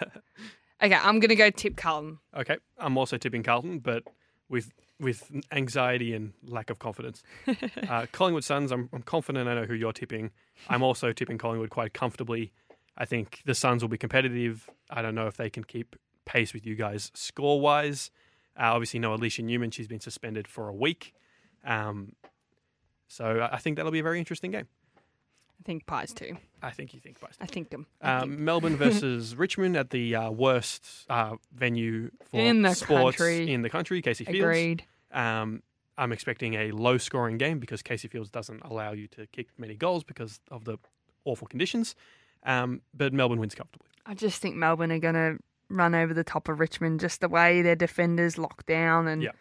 [0.85, 2.19] okay, I'm going to go tip Carlton.
[2.35, 4.03] Okay, I'm also tipping Carlton, but
[4.49, 7.23] with with anxiety and lack of confidence.
[7.89, 10.29] uh, Collingwood Suns, I'm, I'm confident I know who you're tipping.
[10.69, 12.51] I'm also tipping Collingwood quite comfortably.
[12.97, 14.69] I think the Suns will be competitive.
[14.89, 18.11] I don't know if they can keep pace with you guys score wise.
[18.59, 19.71] Uh, obviously, no Alicia Newman.
[19.71, 21.13] She's been suspended for a week.
[21.65, 22.13] Um,
[23.07, 24.67] so I think that'll be a very interesting game.
[24.97, 26.37] I think Pies too.
[26.63, 27.35] I think you think, Bryce.
[27.39, 27.85] I think them.
[28.01, 32.73] I think Um, Melbourne versus Richmond at the uh, worst uh, venue for In the
[32.73, 33.51] sports country.
[33.53, 34.39] in the country, Casey Fields.
[34.39, 34.83] Agreed.
[35.11, 35.61] Um,
[35.97, 39.75] I'm expecting a low scoring game because Casey Fields doesn't allow you to kick many
[39.75, 40.77] goals because of the
[41.25, 41.95] awful conditions.
[42.43, 43.87] Um, but Melbourne wins comfortably.
[44.05, 45.37] I just think Melbourne are going to
[45.69, 49.31] run over the top of Richmond, just the way their defenders lock down and Yeah.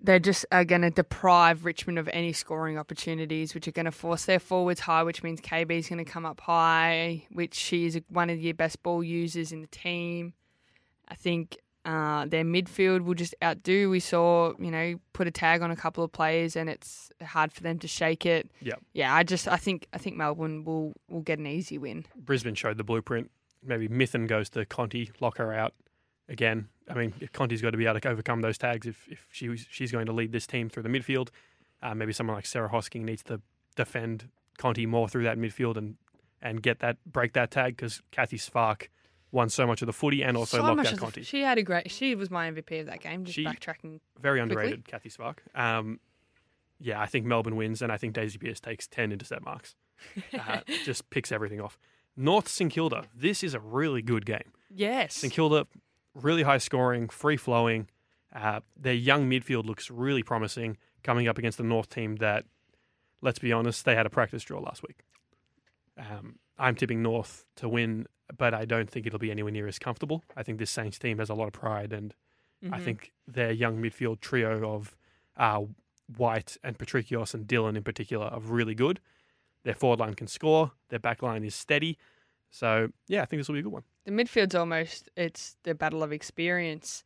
[0.00, 3.92] they just are going to deprive Richmond of any scoring opportunities, which are going to
[3.92, 7.86] force their forwards high, which means KB is going to come up high, which she
[7.86, 10.34] is one of your best ball users in the team.
[11.08, 13.88] I think uh, their midfield will just outdo.
[13.90, 17.52] We saw, you know, put a tag on a couple of players, and it's hard
[17.52, 18.50] for them to shake it.
[18.60, 18.74] Yeah.
[18.92, 22.04] Yeah, I just I think I think Melbourne will will get an easy win.
[22.16, 23.30] Brisbane showed the blueprint.
[23.64, 25.74] Maybe Mithen goes to Conti, lock her out
[26.28, 26.68] again.
[26.88, 29.66] I mean, Conti's got to be able to overcome those tags if, if she was,
[29.70, 31.28] she's going to lead this team through the midfield.
[31.82, 33.40] Uh, maybe someone like Sarah Hosking needs to
[33.76, 35.96] defend Conti more through that midfield and,
[36.40, 38.88] and get that break that tag because Cathy Svarc
[39.32, 41.22] won so much of the footy and also So locked out of the- Conti.
[41.22, 41.90] She had a great.
[41.90, 43.24] She was my MVP of that game.
[43.24, 44.00] Just She- backtracking.
[44.20, 44.40] Very quickly.
[44.40, 45.38] underrated, Cathy Svarc.
[45.54, 46.00] Um,
[46.80, 49.74] yeah, I think Melbourne wins, and I think Daisy Pearce takes 10 intercept marks.
[50.32, 51.78] Uh, just picks everything off.
[52.16, 53.04] North St Kilda.
[53.14, 54.52] This is a really good game.
[54.70, 55.14] Yes.
[55.14, 55.66] St Kilda,
[56.14, 57.88] really high scoring, free flowing.
[58.34, 62.44] Uh, their young midfield looks really promising coming up against the North team that,
[63.22, 65.00] let's be honest, they had a practice draw last week.
[65.96, 68.06] Um, I'm tipping North to win,
[68.36, 70.22] but I don't think it'll be anywhere near as comfortable.
[70.36, 72.14] I think this Saints team has a lot of pride, and
[72.64, 72.84] I Mhm.
[72.84, 74.96] think their young midfield trio of
[75.36, 75.64] uh,
[76.16, 78.98] White and Patricios and Dylan in particular are really good.
[79.62, 80.72] Their forward line can score.
[80.88, 81.96] Their back line is steady.
[82.50, 83.84] So yeah, I think this will be a good one.
[84.04, 85.10] the midfield's almost.
[85.16, 87.04] It's the battle of experience.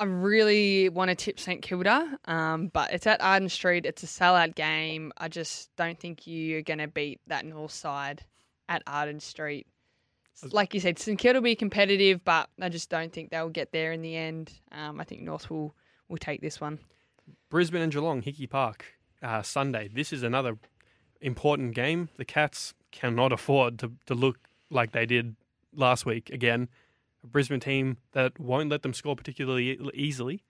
[0.00, 3.86] I really want to tip St Kilda, um, but it's at Arden Street.
[3.86, 5.12] It's a sellout game.
[5.16, 8.24] I just don't think you're going to beat that North side
[8.68, 9.68] at Arden Street.
[10.50, 13.72] Like you said, St Kilda will be competitive, but I just don't think they'll get
[13.72, 14.52] there in the end.
[14.72, 15.74] Um, I think North will
[16.08, 16.78] will take this one.
[17.48, 18.84] Brisbane and Geelong, Hickey Park,
[19.22, 19.88] uh, Sunday.
[19.88, 20.58] This is another
[21.20, 22.08] important game.
[22.16, 24.38] The Cats cannot afford to, to look
[24.70, 25.36] like they did
[25.74, 26.68] last week again.
[27.22, 30.42] A Brisbane team that won't let them score particularly easily.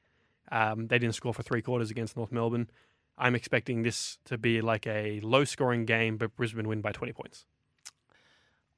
[0.50, 2.68] Um, they didn't score for three quarters against North Melbourne.
[3.16, 7.12] I'm expecting this to be like a low scoring game, but Brisbane win by 20
[7.12, 7.46] points.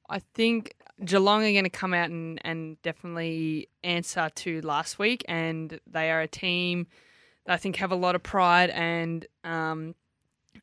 [0.09, 5.23] I think Geelong are going to come out and, and definitely answer to last week,
[5.27, 6.87] and they are a team
[7.45, 9.95] that I think have a lot of pride and um,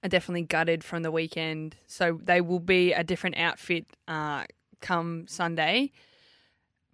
[0.02, 1.76] are definitely gutted from the weekend.
[1.86, 4.44] So they will be a different outfit uh,
[4.80, 5.92] come Sunday.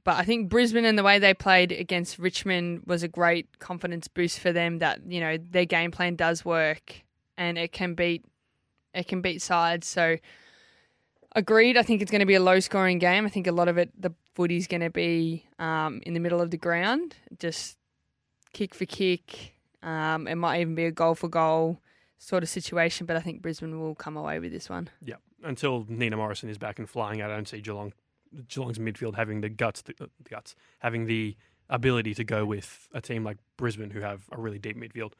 [0.04, 4.08] But I think Brisbane and the way they played against Richmond was a great confidence
[4.08, 4.78] boost for them.
[4.78, 7.02] That you know their game plan does work,
[7.36, 8.24] and it can beat
[8.92, 9.86] it can beat sides.
[9.86, 10.16] So.
[11.36, 11.76] Agreed.
[11.76, 13.24] I think it's going to be a low scoring game.
[13.24, 16.40] I think a lot of it, the footy's going to be um, in the middle
[16.40, 17.76] of the ground, just
[18.52, 19.54] kick for kick.
[19.82, 21.80] Um, it might even be a goal for goal.
[22.18, 24.90] sort of situation, but I think Brisbane will come away with this one.
[25.02, 27.92] Yeah, until Nina Morrison is back and flying, I don't see Geelong,
[28.48, 31.36] Geelong's midfield having the guts, the, the guts, having the
[31.68, 35.12] ability to go with a team like Brisbane, who have a really deep midfield.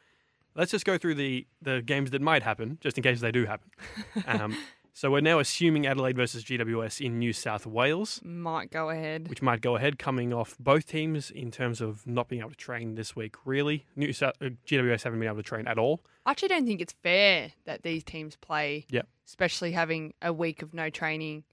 [0.56, 3.46] Let's just go through the the games that might happen, just in case they do
[3.46, 3.70] happen.
[4.26, 4.56] Um,
[5.00, 9.28] so we're now assuming Adelaide versus GWS in New South Wales, Might go ahead.
[9.28, 12.56] which might go ahead, coming off both teams in terms of not being able to
[12.56, 13.36] train this week.
[13.46, 16.02] Really, New South uh, GWS haven't been able to train at all.
[16.26, 19.08] I actually don't think it's fair that these teams play, Yep.
[19.26, 21.44] especially having a week of no training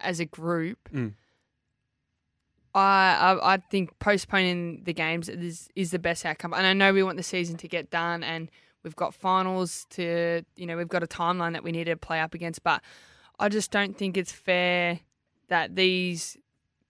[0.00, 0.88] as a group.
[0.92, 1.12] Mm.
[2.74, 2.80] I,
[3.40, 7.04] I I think postponing the games is is the best outcome, and I know we
[7.04, 8.50] want the season to get done, and
[8.82, 12.20] we've got finals to you know we've got a timeline that we need to play
[12.20, 12.82] up against, but
[13.38, 15.00] I just don't think it's fair
[15.48, 16.36] that these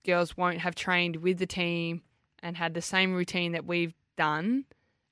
[0.05, 2.03] girls won't have trained with the team
[2.43, 4.65] and had the same routine that we've done,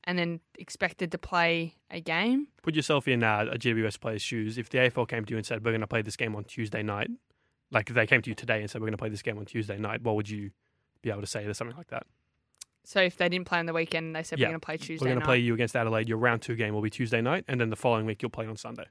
[0.05, 2.49] and then expected to play a game.
[2.63, 4.59] Put yourself in uh, a GWS player's shoes.
[4.59, 6.45] If the AFL came to you and said, "We're going to play this game on
[6.45, 7.11] Tuesday night,"
[7.71, 9.39] like if they came to you today and said, "We're going to play this game
[9.39, 10.51] on Tuesday night," what would you
[11.03, 12.07] be able to say to something like that?
[12.85, 14.77] So if they didn't play on the weekend, they said Yeah, we're going to play
[14.77, 16.09] Tuesday We're going to play you against Adelaide.
[16.09, 18.47] Your round two game will be Tuesday night, and then the following week you'll play
[18.47, 18.85] on Sunday.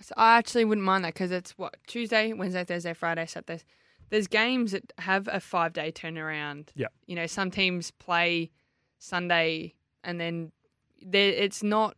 [0.00, 3.62] So I actually wouldn't mind that because it's what Tuesday, Wednesday, Thursday, Friday, Saturday.
[4.08, 6.68] There's games that have a five day turnaround.
[6.74, 6.88] Yeah.
[7.06, 8.50] You know, some teams play
[8.98, 10.52] Sunday and then
[11.00, 11.96] there it's not.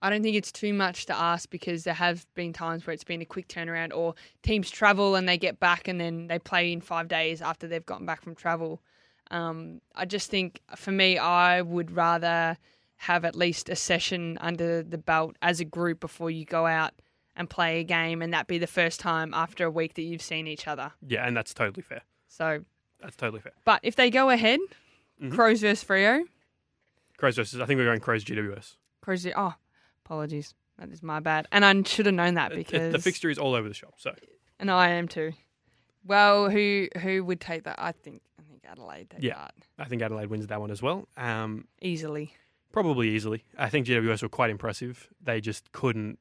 [0.00, 3.04] I don't think it's too much to ask because there have been times where it's
[3.04, 6.72] been a quick turnaround, or teams travel and they get back and then they play
[6.72, 8.80] in five days after they've gotten back from travel.
[9.32, 12.56] Um, I just think for me, I would rather
[12.96, 16.92] have at least a session under the belt as a group before you go out
[17.34, 20.22] and play a game, and that be the first time after a week that you've
[20.22, 20.92] seen each other.
[21.06, 22.02] Yeah, and that's totally fair.
[22.28, 22.64] So,
[23.00, 23.52] That's totally fair.
[23.64, 24.60] but if they go ahead,
[25.20, 25.32] Mhm.
[25.32, 26.24] Crows versus Freo,
[27.16, 27.60] Crows versus.
[27.60, 28.76] I think we're going Crows GWS.
[29.00, 29.26] Crows.
[29.34, 29.54] Oh,
[30.04, 32.98] apologies, that is my bad, and I should have known that It- it- because the
[32.98, 33.94] fixture is all over the shop.
[33.96, 34.14] So
[34.58, 35.32] and I am too.
[36.04, 37.76] Well, who who would take that?
[37.80, 38.22] I think
[38.62, 39.34] think Adelaide Yeah.
[39.36, 41.08] that I think Adelaide wins that one as well.
[41.16, 42.34] Um, easily.
[42.72, 43.44] Probably easily.
[43.58, 45.08] I think GWS were quite impressive.
[45.22, 46.18] They just couldn't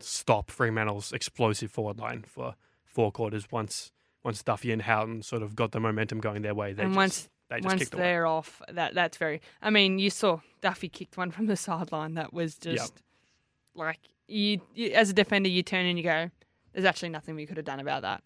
[0.00, 2.54] stop Fremantle's explosive forward line for
[2.84, 3.46] four quarters.
[3.50, 3.92] Once
[4.22, 6.96] once Duffy and Houghton sort of got the momentum going their way, they and just,
[6.96, 9.40] once they just once kicked they're off, that that's very.
[9.62, 12.76] I mean, you saw Duffy kicked one from the sideline that was Yep.
[12.76, 13.02] just
[13.74, 14.90] like you, you.
[14.90, 16.30] As a defender, you turn and you go.
[16.72, 18.22] There's actually nothing we could have done about that.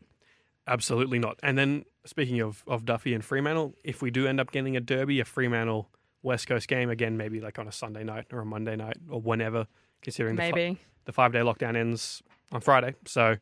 [0.67, 1.39] Absolutely not.
[1.43, 4.81] And then speaking of, of Duffy and Fremantle, if we do end up getting a
[4.81, 5.91] derby, a Fremantle
[6.23, 9.21] West Coast game, again, maybe like on a Sunday night or a Monday night or
[9.21, 9.67] whenever,
[10.03, 10.79] considering the, fi- Maybe.
[11.05, 12.95] the five day lockdown ends on Friday.
[13.07, 13.37] So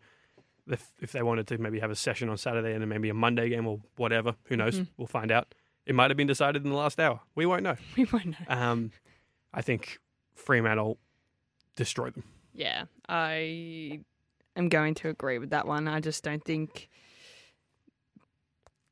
[0.69, 3.15] if, if they wanted to maybe have a session on Saturday and then maybe a
[3.15, 4.81] Monday game or whatever, who knows?
[4.81, 4.89] Mhm.
[4.97, 5.55] We'll find out.
[5.87, 7.21] It might have been decided in the last hour.
[7.35, 7.77] We won't know.
[7.97, 8.37] we won't know.
[8.49, 8.91] Um,
[9.55, 9.99] I think
[10.35, 10.99] Fremantle
[11.77, 12.25] destroy them.
[12.55, 14.01] Yeah, I
[14.57, 15.89] am going to agree with that one.
[15.89, 16.89] I just don't think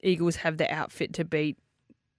[0.02, 1.58] Eagles have the outfit to beat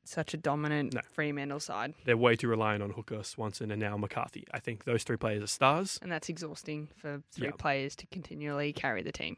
[0.03, 1.01] such a dominant No.
[1.13, 4.45] Fremantle side, They're way too reliant on Hooker, Swanson, and now McCarthy.
[4.51, 5.99] I think those three players are stars.
[6.01, 7.53] and that's exhausting for three Yeah.
[7.57, 9.37] players to continually carry the team.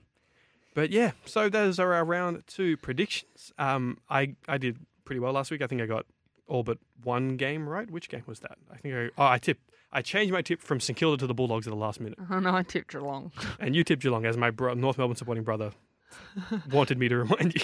[0.74, 3.52] But yeah, so those are our round two predictions.
[3.60, 5.62] Um, I I did pretty well last week.
[5.62, 6.06] I think I got
[6.48, 7.90] all but one game right.
[7.92, 8.58] Which game was that?
[8.72, 9.70] I think I oh I tipped.
[9.92, 12.40] I changed my tip from St Kilda to the Bulldogs at the last minute, Oh
[12.40, 13.32] no, I tipped Geelong.
[13.60, 15.74] and you tipped Geelong as my bro- North Melbourne supporting brother
[16.72, 17.62] wanted me to remind you.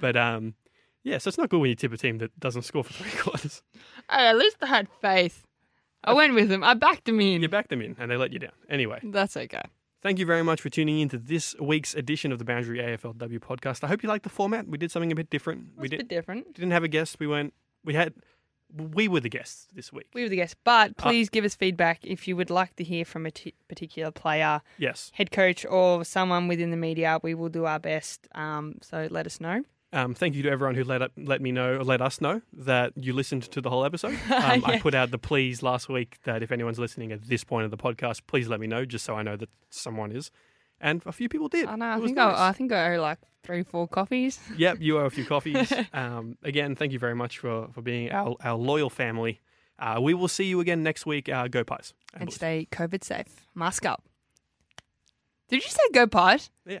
[0.00, 0.54] But um,
[1.02, 3.10] yeah, so it's not good when you tip a team that doesn't score for three
[3.20, 3.62] quarters.
[4.10, 5.44] Hey, at least I had faith.
[6.04, 6.62] I went with them.
[6.62, 7.42] I backed them in.
[7.42, 8.52] You backed them in, and they let you down.
[8.68, 9.62] Anyway, That's okay.
[10.00, 13.40] Thank you very much for tuning in to this week's edition of the Boundary AFLW
[13.40, 13.82] podcast.
[13.82, 14.68] I hope you liked the format.
[14.68, 15.70] We did something a bit different.
[15.76, 16.54] We a did, bit different.
[16.54, 17.16] didn't have a guest.
[17.18, 17.52] We went.
[17.84, 18.14] We had.
[18.94, 20.06] We were the guests this week.
[20.14, 23.04] We were the guests, but please give us feedback if you would like to hear
[23.06, 25.10] from a t- particular player, Yes.
[25.14, 27.18] head coach, or someone within the media.
[27.22, 28.28] We will do our best.
[28.34, 29.62] Um, so let us know.
[29.92, 33.14] Um, thank you to everyone who let let me know, let us know that you
[33.14, 34.18] listened to the whole episode.
[34.30, 37.64] Um, I put out the please last week that if anyone's listening at this point
[37.64, 40.30] of the podcast, please let me know, just so I know that someone is.
[40.80, 41.66] And a few people did.
[41.66, 41.90] I know.
[41.90, 42.36] I think nice.
[42.36, 44.38] I, I think I owe like three, four coffees.
[44.56, 45.72] Yep, you owe a few coffees.
[45.92, 49.40] um, again, thank you very much for, for being our, our loyal family.
[49.78, 51.28] Uh, we will see you again next week.
[51.28, 51.94] Uh, go Pies.
[52.14, 52.36] And Bulls.
[52.36, 53.46] stay COVID safe.
[53.54, 54.04] Mask up.
[55.48, 56.50] Did you say go pies?
[56.66, 56.80] Yeah.